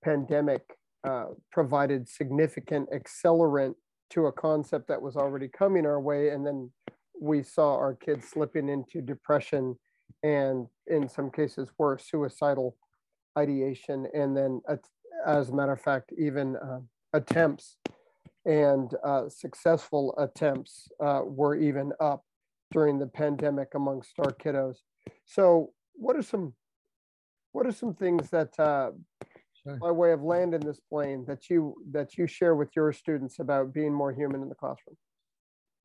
pandemic 0.03 0.63
uh, 1.05 1.27
provided 1.51 2.09
significant 2.09 2.89
accelerant 2.91 3.75
to 4.11 4.27
a 4.27 4.33
concept 4.33 4.89
that 4.89 5.01
was 5.01 5.17
already 5.17 5.49
coming 5.49 5.87
our 5.87 6.01
way, 6.01 6.31
and 6.31 6.47
then 6.47 6.71
we 7.21 7.43
saw 7.43 7.75
our 7.77 7.95
kids 7.95 8.29
slipping 8.29 8.69
into 8.69 9.01
depression 9.01 9.77
and 10.23 10.67
in 10.87 11.09
some 11.09 11.31
cases 11.31 11.69
were 11.79 11.99
suicidal 11.99 12.77
ideation 13.39 14.07
and 14.15 14.37
then 14.37 14.61
as 15.27 15.51
a 15.51 15.55
matter 15.55 15.73
of 15.73 15.81
fact 15.81 16.13
even 16.19 16.57
uh, 16.57 16.81
attempts 17.13 17.77
and 18.47 18.95
uh, 19.05 19.29
successful 19.29 20.15
attempts 20.19 20.89
uh, 21.05 21.21
were 21.25 21.55
even 21.55 21.93
up 22.01 22.25
during 22.73 22.99
the 22.99 23.07
pandemic 23.07 23.69
amongst 23.75 24.19
our 24.19 24.33
kiddos. 24.33 24.79
So 25.27 25.73
what 25.95 26.17
are 26.17 26.23
some 26.23 26.55
what 27.53 27.67
are 27.67 27.73
some 27.73 27.95
things 27.95 28.31
that 28.31 28.59
uh, 28.59 28.93
sure. 29.63 29.77
by 29.77 29.91
way 29.91 30.13
of 30.13 30.23
landing 30.23 30.61
this 30.61 30.81
plane 30.81 31.25
that 31.27 31.51
you 31.51 31.77
that 31.91 32.17
you 32.17 32.27
share 32.27 32.55
with 32.55 32.71
your 32.75 32.93
students 32.93 33.39
about 33.39 33.73
being 33.73 33.93
more 33.93 34.13
human 34.13 34.43
in 34.43 34.49
the 34.49 34.55
classroom? 34.55 34.97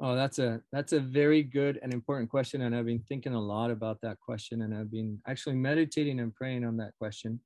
Oh, 0.02 0.16
that's 0.16 0.40
a 0.40 0.62
that's 0.74 0.92
a 0.92 1.00
very 1.00 1.42
good 1.42 1.80
and 1.82 1.94
important 1.94 2.30
question, 2.30 2.64
and 2.64 2.76
I've 2.76 2.86
been 2.86 3.04
thinking 3.08 3.34
a 3.34 3.42
lot 3.42 3.72
about 3.72 4.02
that 4.02 4.20
question, 4.20 4.62
and 4.64 4.76
I've 4.76 4.92
been 4.92 5.20
actually 5.26 5.56
meditating 5.56 6.20
and 6.20 6.36
praying 6.36 6.66
on 6.66 6.78
that 6.78 6.92
question. 7.00 7.40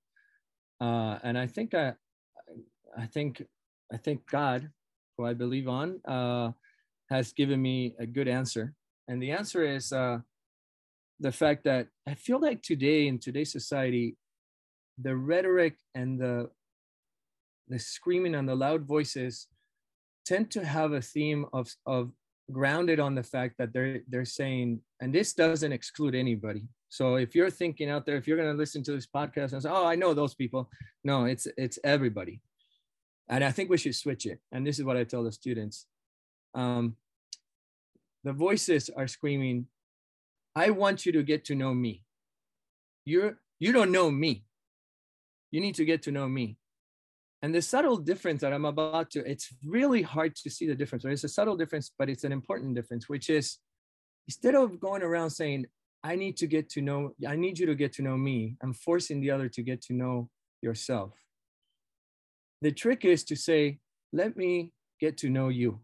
Uh, 0.82 1.20
and 1.22 1.38
I 1.38 1.46
think 1.46 1.74
I, 1.76 1.94
I 2.98 3.06
think 3.06 3.44
I 3.94 3.98
think 3.98 4.22
God, 4.32 4.70
who 5.18 5.26
I 5.26 5.34
believe 5.34 5.68
on, 5.68 6.00
uh, 6.08 6.52
has 7.12 7.34
given 7.34 7.62
me 7.62 7.96
a 8.00 8.08
good 8.08 8.28
answer, 8.28 8.74
and 9.08 9.22
the 9.22 9.32
answer 9.32 9.64
is 9.64 9.94
uh, 9.94 10.18
the 11.20 11.32
fact 11.32 11.66
that 11.66 11.88
I 12.08 12.16
feel 12.16 12.40
like 12.40 12.64
today 12.64 13.08
in 13.08 13.20
today's 13.20 13.52
society, 13.52 14.18
the 15.02 15.16
rhetoric 15.16 15.76
and 15.96 16.20
the 16.20 16.50
the 17.68 17.80
screaming 17.80 18.36
and 18.36 18.50
the 18.50 18.56
loud 18.56 18.84
voices 18.84 19.48
tend 20.26 20.52
to 20.52 20.66
have 20.66 20.92
a 20.94 21.02
theme 21.02 21.46
of 21.54 21.74
of 21.86 22.12
grounded 22.52 23.00
on 23.00 23.16
the 23.16 23.24
fact 23.24 23.56
that 23.58 23.72
they're 23.74 24.02
they're 24.08 24.26
saying 24.26 24.82
and 25.02 25.14
this 25.14 25.34
doesn't 25.34 25.72
exclude 25.72 26.16
anybody. 26.16 26.68
So 26.90 27.16
if 27.16 27.36
you're 27.36 27.52
thinking 27.52 27.90
out 27.90 28.06
there 28.06 28.18
if 28.18 28.28
you're 28.28 28.38
going 28.38 28.52
to 28.52 28.58
listen 28.58 28.84
to 28.84 28.92
this 28.92 29.08
podcast 29.08 29.54
and 29.54 29.62
say 29.62 29.70
oh 29.70 29.86
i 29.86 29.96
know 29.96 30.14
those 30.14 30.34
people 30.34 30.70
no 31.04 31.26
it's 31.26 31.48
it's 31.58 31.80
everybody. 31.84 32.42
And 33.30 33.44
i 33.44 33.52
think 33.52 33.70
we 33.70 33.78
should 33.78 33.96
switch 33.96 34.26
it. 34.26 34.40
And 34.52 34.66
this 34.66 34.80
is 34.80 34.86
what 34.86 34.98
i 34.98 35.04
tell 35.04 35.24
the 35.24 35.32
students. 35.32 35.86
Um, 36.56 36.96
the 38.24 38.34
voices 38.34 38.90
are 38.90 39.08
screaming 39.08 39.68
i 40.56 40.72
want 40.72 41.06
you 41.06 41.12
to 41.14 41.24
get 41.24 41.46
to 41.46 41.56
know 41.56 41.74
me. 41.74 42.04
You're 43.06 43.40
you 43.60 43.72
don't 43.72 43.92
know 43.92 44.10
me 44.10 44.46
you 45.52 45.62
need 45.62 45.76
to 45.76 45.86
get 45.86 46.04
to 46.04 46.12
know 46.12 46.28
me. 46.28 46.58
And 47.42 47.56
the 47.56 47.62
subtle 47.62 47.98
difference 47.98 48.42
that 48.42 48.52
I'm 48.52 48.66
about 48.66 49.12
to, 49.12 49.20
it's 49.30 49.50
really 49.66 50.02
hard 50.02 50.36
to 50.36 50.50
see 50.50 50.68
the 50.68 50.76
difference, 50.76 51.04
but 51.04 51.14
it's 51.14 51.24
a 51.24 51.30
subtle 51.30 51.56
difference, 51.56 51.92
but 51.98 52.10
it's 52.10 52.26
an 52.26 52.32
important 52.32 52.76
difference, 52.76 53.08
which 53.08 53.30
is 53.30 53.58
instead 54.28 54.56
of 54.56 54.80
going 54.80 55.04
around 55.04 55.30
saying, 55.30 55.66
I 56.04 56.16
need 56.16 56.38
to 56.38 56.48
get 56.48 56.70
to 56.72 56.82
know, 56.82 57.12
I 57.28 57.36
need 57.36 57.58
you 57.58 57.66
to 57.68 57.76
get 57.76 57.94
to 57.94 58.02
know 58.02 58.18
me, 58.18 58.56
I'm 58.62 58.74
forcing 58.74 59.22
the 59.22 59.32
other 59.32 59.50
to 59.50 59.62
get 59.62 59.82
to 59.84 59.94
know 59.94 60.30
yourself. 60.62 61.14
The 62.62 62.72
trick 62.72 63.06
is 63.06 63.24
to 63.26 63.36
say, 63.36 63.80
let 64.12 64.36
me 64.36 64.74
get 65.00 65.18
to 65.20 65.30
know 65.30 65.48
you. 65.48 65.80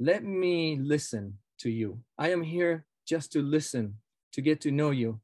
Let 0.00 0.24
me 0.24 0.76
listen 0.80 1.38
to 1.60 1.70
you. 1.70 2.00
I 2.18 2.30
am 2.30 2.42
here 2.42 2.84
just 3.06 3.32
to 3.32 3.42
listen, 3.42 3.98
to 4.32 4.40
get 4.40 4.60
to 4.62 4.72
know 4.72 4.90
you 4.90 5.20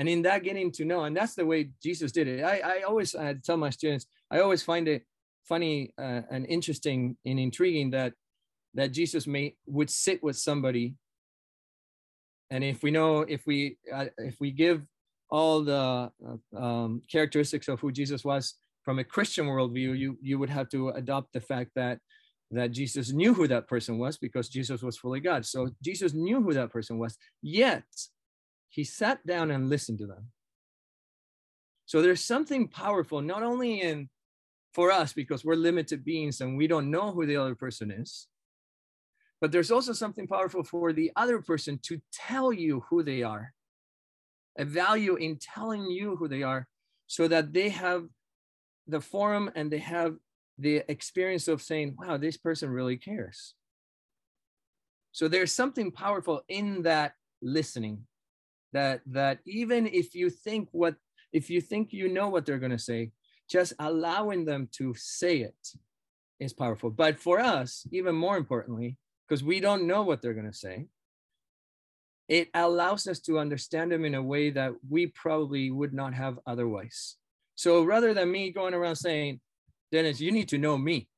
and 0.00 0.08
in 0.08 0.22
that 0.22 0.42
getting 0.42 0.72
to 0.72 0.86
know 0.86 1.04
and 1.04 1.14
that's 1.14 1.34
the 1.34 1.44
way 1.44 1.70
jesus 1.82 2.10
did 2.10 2.26
it. 2.26 2.42
I, 2.42 2.56
I 2.58 2.82
always 2.88 3.14
I 3.14 3.34
tell 3.34 3.58
my 3.58 3.70
students 3.70 4.06
i 4.30 4.40
always 4.40 4.62
find 4.62 4.88
it 4.88 5.04
funny 5.44 5.92
uh, 5.98 6.22
and 6.30 6.46
interesting 6.46 7.16
and 7.26 7.38
intriguing 7.38 7.90
that 7.90 8.14
that 8.74 8.92
jesus 8.92 9.26
may 9.26 9.54
would 9.66 9.90
sit 9.90 10.22
with 10.22 10.36
somebody. 10.36 10.94
And 12.52 12.64
if 12.64 12.82
we 12.82 12.90
know 12.90 13.20
if 13.20 13.46
we 13.46 13.78
uh, 13.92 14.06
if 14.18 14.36
we 14.40 14.50
give 14.50 14.82
all 15.30 15.62
the 15.62 16.10
uh, 16.26 16.56
um, 16.56 17.02
characteristics 17.10 17.68
of 17.68 17.78
who 17.80 17.92
jesus 17.92 18.24
was 18.24 18.54
from 18.84 18.98
a 18.98 19.04
christian 19.04 19.46
worldview 19.46 19.96
you 19.96 20.18
you 20.20 20.38
would 20.40 20.50
have 20.50 20.68
to 20.70 20.88
adopt 20.90 21.32
the 21.32 21.40
fact 21.40 21.70
that 21.76 22.00
that 22.50 22.72
jesus 22.72 23.12
knew 23.12 23.32
who 23.32 23.46
that 23.46 23.68
person 23.68 23.98
was 23.98 24.18
because 24.18 24.48
jesus 24.48 24.82
was 24.82 24.96
fully 24.96 25.20
god. 25.20 25.46
So 25.46 25.68
jesus 25.82 26.12
knew 26.14 26.42
who 26.42 26.52
that 26.54 26.72
person 26.72 26.98
was 26.98 27.16
yet 27.42 27.84
he 28.70 28.84
sat 28.84 29.26
down 29.26 29.50
and 29.50 29.68
listened 29.68 29.98
to 29.98 30.06
them. 30.06 30.28
So 31.86 32.00
there's 32.00 32.24
something 32.24 32.68
powerful, 32.68 33.20
not 33.20 33.42
only 33.42 33.80
in 33.80 34.08
for 34.72 34.92
us 34.92 35.12
because 35.12 35.44
we're 35.44 35.56
limited 35.56 36.04
beings 36.04 36.40
and 36.40 36.56
we 36.56 36.68
don't 36.68 36.90
know 36.90 37.10
who 37.10 37.26
the 37.26 37.36
other 37.36 37.56
person 37.56 37.90
is, 37.90 38.28
but 39.40 39.50
there's 39.50 39.72
also 39.72 39.92
something 39.92 40.28
powerful 40.28 40.62
for 40.62 40.92
the 40.92 41.10
other 41.16 41.42
person 41.42 41.80
to 41.82 42.00
tell 42.12 42.52
you 42.52 42.84
who 42.88 43.02
they 43.02 43.24
are, 43.24 43.52
a 44.56 44.64
value 44.64 45.16
in 45.16 45.36
telling 45.36 45.90
you 45.90 46.14
who 46.14 46.28
they 46.28 46.44
are, 46.44 46.68
so 47.08 47.26
that 47.26 47.52
they 47.52 47.70
have 47.70 48.04
the 48.86 49.00
forum 49.00 49.50
and 49.56 49.70
they 49.70 49.78
have 49.78 50.14
the 50.58 50.84
experience 50.88 51.48
of 51.48 51.60
saying, 51.60 51.96
wow, 51.98 52.16
this 52.16 52.36
person 52.36 52.70
really 52.70 52.96
cares. 52.96 53.54
So 55.10 55.26
there's 55.26 55.52
something 55.52 55.90
powerful 55.90 56.42
in 56.48 56.82
that 56.82 57.14
listening 57.42 58.06
that 58.72 59.00
that 59.06 59.38
even 59.46 59.86
if 59.86 60.14
you 60.14 60.30
think 60.30 60.68
what 60.72 60.94
if 61.32 61.50
you 61.50 61.60
think 61.60 61.92
you 61.92 62.08
know 62.08 62.28
what 62.28 62.46
they're 62.46 62.58
going 62.58 62.70
to 62.70 62.78
say 62.78 63.12
just 63.48 63.72
allowing 63.80 64.44
them 64.44 64.68
to 64.70 64.94
say 64.96 65.38
it 65.38 65.68
is 66.38 66.52
powerful. 66.52 66.88
But 66.90 67.18
for 67.18 67.40
us 67.40 67.86
even 67.92 68.14
more 68.14 68.36
importantly 68.36 68.96
because 69.28 69.42
we 69.44 69.60
don't 69.60 69.86
know 69.86 70.02
what 70.02 70.22
they're 70.22 70.34
going 70.34 70.50
to 70.50 70.56
say 70.56 70.86
it 72.28 72.48
allows 72.54 73.08
us 73.08 73.18
to 73.18 73.40
understand 73.40 73.90
them 73.90 74.04
in 74.04 74.14
a 74.14 74.22
way 74.22 74.50
that 74.50 74.72
we 74.88 75.08
probably 75.08 75.72
would 75.72 75.92
not 75.92 76.14
have 76.14 76.38
otherwise. 76.46 77.16
So 77.56 77.82
rather 77.82 78.14
than 78.14 78.30
me 78.30 78.52
going 78.52 78.72
around 78.72 78.96
saying 78.96 79.40
dennis 79.92 80.20
you 80.20 80.32
need 80.32 80.48
to 80.48 80.58
know 80.58 80.78
me 80.78 81.08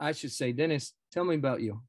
i 0.00 0.12
should 0.12 0.32
say 0.32 0.52
dennis 0.52 0.94
tell 1.12 1.24
me 1.24 1.34
about 1.34 1.60
you 1.60 1.80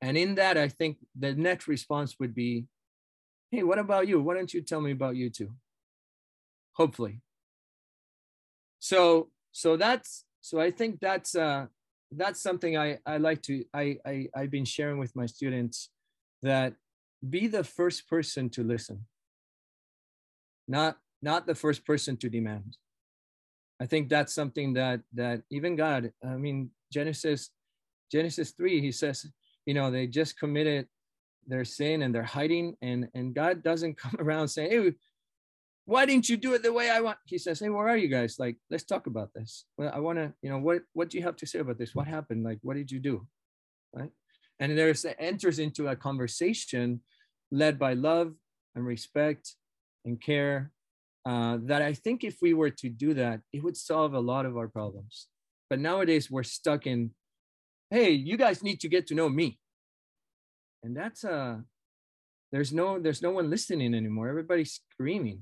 and 0.00 0.16
in 0.16 0.34
that, 0.36 0.58
I 0.58 0.68
think 0.68 0.98
the 1.18 1.34
next 1.34 1.68
response 1.68 2.16
would 2.20 2.34
be, 2.34 2.66
hey, 3.50 3.62
what 3.62 3.78
about 3.78 4.08
you? 4.08 4.20
Why 4.20 4.34
don't 4.34 4.52
you 4.52 4.60
tell 4.60 4.80
me 4.80 4.92
about 4.92 5.16
you 5.16 5.30
too? 5.30 5.52
Hopefully. 6.74 7.20
So, 8.78 9.30
so 9.52 9.76
that's, 9.76 10.24
so 10.40 10.60
I 10.60 10.70
think 10.70 11.00
that's, 11.00 11.34
uh, 11.34 11.66
that's 12.12 12.42
something 12.42 12.76
I, 12.76 12.98
I 13.06 13.16
like 13.16 13.42
to, 13.42 13.64
I, 13.72 13.98
I, 14.06 14.28
I've 14.36 14.50
been 14.50 14.64
sharing 14.64 14.98
with 14.98 15.16
my 15.16 15.26
students 15.26 15.90
that 16.42 16.74
be 17.28 17.46
the 17.46 17.64
first 17.64 18.08
person 18.08 18.50
to 18.50 18.62
listen, 18.62 19.06
not, 20.68 20.98
not 21.22 21.46
the 21.46 21.54
first 21.54 21.86
person 21.86 22.16
to 22.18 22.28
demand. 22.28 22.76
I 23.80 23.86
think 23.86 24.08
that's 24.08 24.34
something 24.34 24.74
that, 24.74 25.00
that 25.14 25.42
even 25.50 25.76
God, 25.76 26.12
I 26.24 26.36
mean, 26.36 26.70
Genesis, 26.92 27.50
Genesis 28.12 28.52
3, 28.52 28.80
he 28.80 28.92
says, 28.92 29.26
you 29.66 29.74
know 29.74 29.90
they 29.90 30.06
just 30.06 30.38
committed 30.38 30.86
their 31.46 31.64
sin 31.64 32.02
and 32.02 32.14
they're 32.14 32.22
hiding 32.22 32.74
and 32.80 33.08
and 33.14 33.34
god 33.34 33.62
doesn't 33.62 33.98
come 34.02 34.16
around 34.18 34.48
saying 34.48 34.70
hey 34.70 34.92
why 35.84 36.04
didn't 36.04 36.28
you 36.28 36.36
do 36.36 36.52
it 36.54 36.62
the 36.62 36.72
way 36.72 36.90
i 36.90 37.00
want 37.00 37.18
he 37.26 37.38
says 37.38 37.60
hey 37.60 37.68
where 37.68 37.88
are 37.88 37.96
you 37.96 38.08
guys? 38.08 38.36
Like 38.38 38.56
let's 38.70 38.84
talk 38.84 39.06
about 39.06 39.32
this. 39.34 39.66
Well 39.78 39.90
i 39.94 40.00
want 40.00 40.18
to 40.18 40.32
you 40.42 40.50
know 40.50 40.58
what 40.58 40.82
what 40.94 41.10
do 41.10 41.16
you 41.18 41.24
have 41.24 41.36
to 41.36 41.46
say 41.46 41.60
about 41.60 41.78
this? 41.78 41.94
What 41.94 42.06
happened? 42.06 42.44
Like 42.44 42.58
what 42.62 42.76
did 42.76 42.90
you 42.90 42.98
do? 42.98 43.26
Right? 43.92 44.10
And 44.58 44.76
there's 44.76 45.06
enters 45.18 45.58
into 45.58 45.88
a 45.88 45.96
conversation 45.96 47.00
led 47.52 47.78
by 47.78 47.92
love 47.94 48.34
and 48.74 48.84
respect 48.84 49.54
and 50.04 50.20
care 50.20 50.72
uh, 51.24 51.58
that 51.62 51.82
i 51.82 51.92
think 51.92 52.22
if 52.22 52.36
we 52.40 52.54
were 52.54 52.70
to 52.70 52.88
do 52.88 53.14
that 53.14 53.40
it 53.52 53.62
would 53.62 53.76
solve 53.76 54.14
a 54.14 54.20
lot 54.20 54.46
of 54.46 54.56
our 54.56 54.68
problems. 54.68 55.28
But 55.70 55.80
nowadays 55.80 56.30
we're 56.30 56.44
stuck 56.44 56.86
in 56.86 57.10
hey 57.96 58.10
you 58.10 58.36
guys 58.36 58.62
need 58.62 58.78
to 58.80 58.88
get 58.88 59.06
to 59.06 59.14
know 59.14 59.28
me. 59.28 59.58
And 60.82 60.94
that's 60.94 61.24
uh 61.24 61.56
there's 62.52 62.72
no 62.72 62.98
there's 62.98 63.22
no 63.22 63.30
one 63.30 63.48
listening 63.48 63.94
anymore. 63.94 64.28
Everybody's 64.28 64.80
screaming 64.92 65.40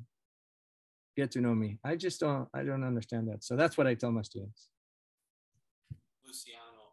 get 1.17 1.33
to 1.33 1.41
know 1.41 1.55
me. 1.55 1.79
I 1.85 1.97
just 1.97 2.21
don't 2.21 2.49
i 2.55 2.63
don't 2.63 2.85
understand 2.85 3.29
that. 3.29 3.43
So 3.43 3.57
that's 3.57 3.77
what 3.77 3.87
i 3.87 3.95
tell 3.95 4.13
my 4.13 4.23
students. 4.23 4.69
Luciano 6.25 6.85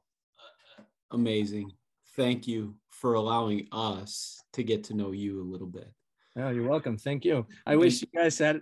uh, 0.44 0.82
uh, 0.82 0.84
amazing. 1.12 1.72
Thank 2.16 2.48
you 2.48 2.76
for 2.90 3.14
allowing 3.14 3.68
us 3.72 4.42
to 4.54 4.64
get 4.64 4.84
to 4.86 4.94
know 4.96 5.12
you 5.12 5.42
a 5.42 5.48
little 5.54 5.72
bit. 5.80 5.90
Oh 6.38 6.50
you're 6.50 6.68
welcome. 6.76 6.98
Thank 6.98 7.24
you. 7.24 7.46
I 7.68 7.76
wish 7.76 8.02
you 8.02 8.08
guys 8.20 8.40
had 8.40 8.62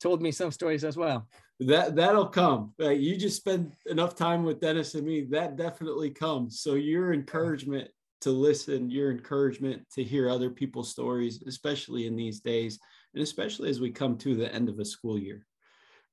told 0.00 0.22
me 0.22 0.30
some 0.30 0.52
stories 0.52 0.84
as 0.84 0.96
well 0.96 1.28
that 1.66 1.96
that'll 1.96 2.28
come. 2.28 2.72
Uh, 2.80 2.90
you 2.90 3.16
just 3.16 3.36
spend 3.36 3.72
enough 3.86 4.14
time 4.14 4.44
with 4.44 4.60
Dennis 4.60 4.94
and 4.94 5.06
me. 5.06 5.22
That 5.30 5.56
definitely 5.56 6.10
comes. 6.10 6.60
So 6.60 6.74
your 6.74 7.12
encouragement 7.12 7.88
to 8.22 8.30
listen, 8.30 8.90
your 8.90 9.10
encouragement 9.10 9.82
to 9.94 10.04
hear 10.04 10.30
other 10.30 10.50
people's 10.50 10.90
stories, 10.90 11.42
especially 11.46 12.06
in 12.06 12.14
these 12.14 12.40
days, 12.40 12.78
and 13.14 13.22
especially 13.22 13.68
as 13.68 13.80
we 13.80 13.90
come 13.90 14.16
to 14.18 14.34
the 14.34 14.52
end 14.54 14.68
of 14.68 14.78
a 14.78 14.84
school 14.84 15.18
year 15.18 15.46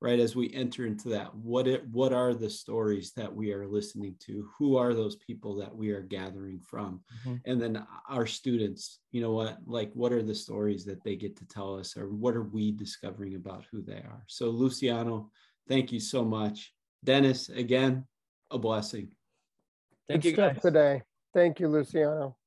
right 0.02 0.20
as 0.20 0.36
we 0.36 0.54
enter 0.54 0.86
into 0.86 1.10
that 1.10 1.34
what 1.36 1.68
it 1.68 1.86
what 1.90 2.14
are 2.14 2.34
the 2.34 2.50
stories 2.50 3.12
that 3.14 3.34
we 3.34 3.52
are 3.52 3.68
listening 3.68 4.16
to? 4.22 4.50
Who 4.58 4.78
are 4.78 4.94
those 4.94 5.18
people 5.18 5.56
that 5.58 5.76
we 5.76 5.92
are 5.92 6.02
gathering 6.02 6.60
from? 6.60 7.02
Mm-hmm. 7.20 7.36
and 7.46 7.62
then 7.62 7.86
our 8.10 8.26
students 8.26 9.00
you 9.12 9.22
know 9.22 9.32
what 9.32 9.58
like 9.66 9.92
what 9.94 10.12
are 10.12 10.24
the 10.24 10.36
stories 10.36 10.86
that 10.86 11.04
they 11.04 11.16
get 11.16 11.36
to 11.38 11.48
tell 11.48 11.78
us 11.78 11.98
or 11.98 12.10
what 12.10 12.36
are 12.36 12.44
we 12.44 12.72
discovering 12.72 13.36
about 13.36 13.66
who 13.72 13.82
they 13.82 14.02
are? 14.12 14.24
So 14.28 14.50
luciano 14.50 15.30
thank 15.68 15.92
you 15.92 16.00
so 16.00 16.24
much. 16.24 16.74
Dennis 17.04 17.50
again 17.50 18.06
a 18.52 18.58
blessing. 18.58 19.14
Thank 20.08 20.24
Good 20.24 20.30
you 20.30 20.36
guys. 20.36 20.62
today. 20.62 21.04
Thank 21.34 21.60
you 21.60 21.68
luciano 21.68 22.39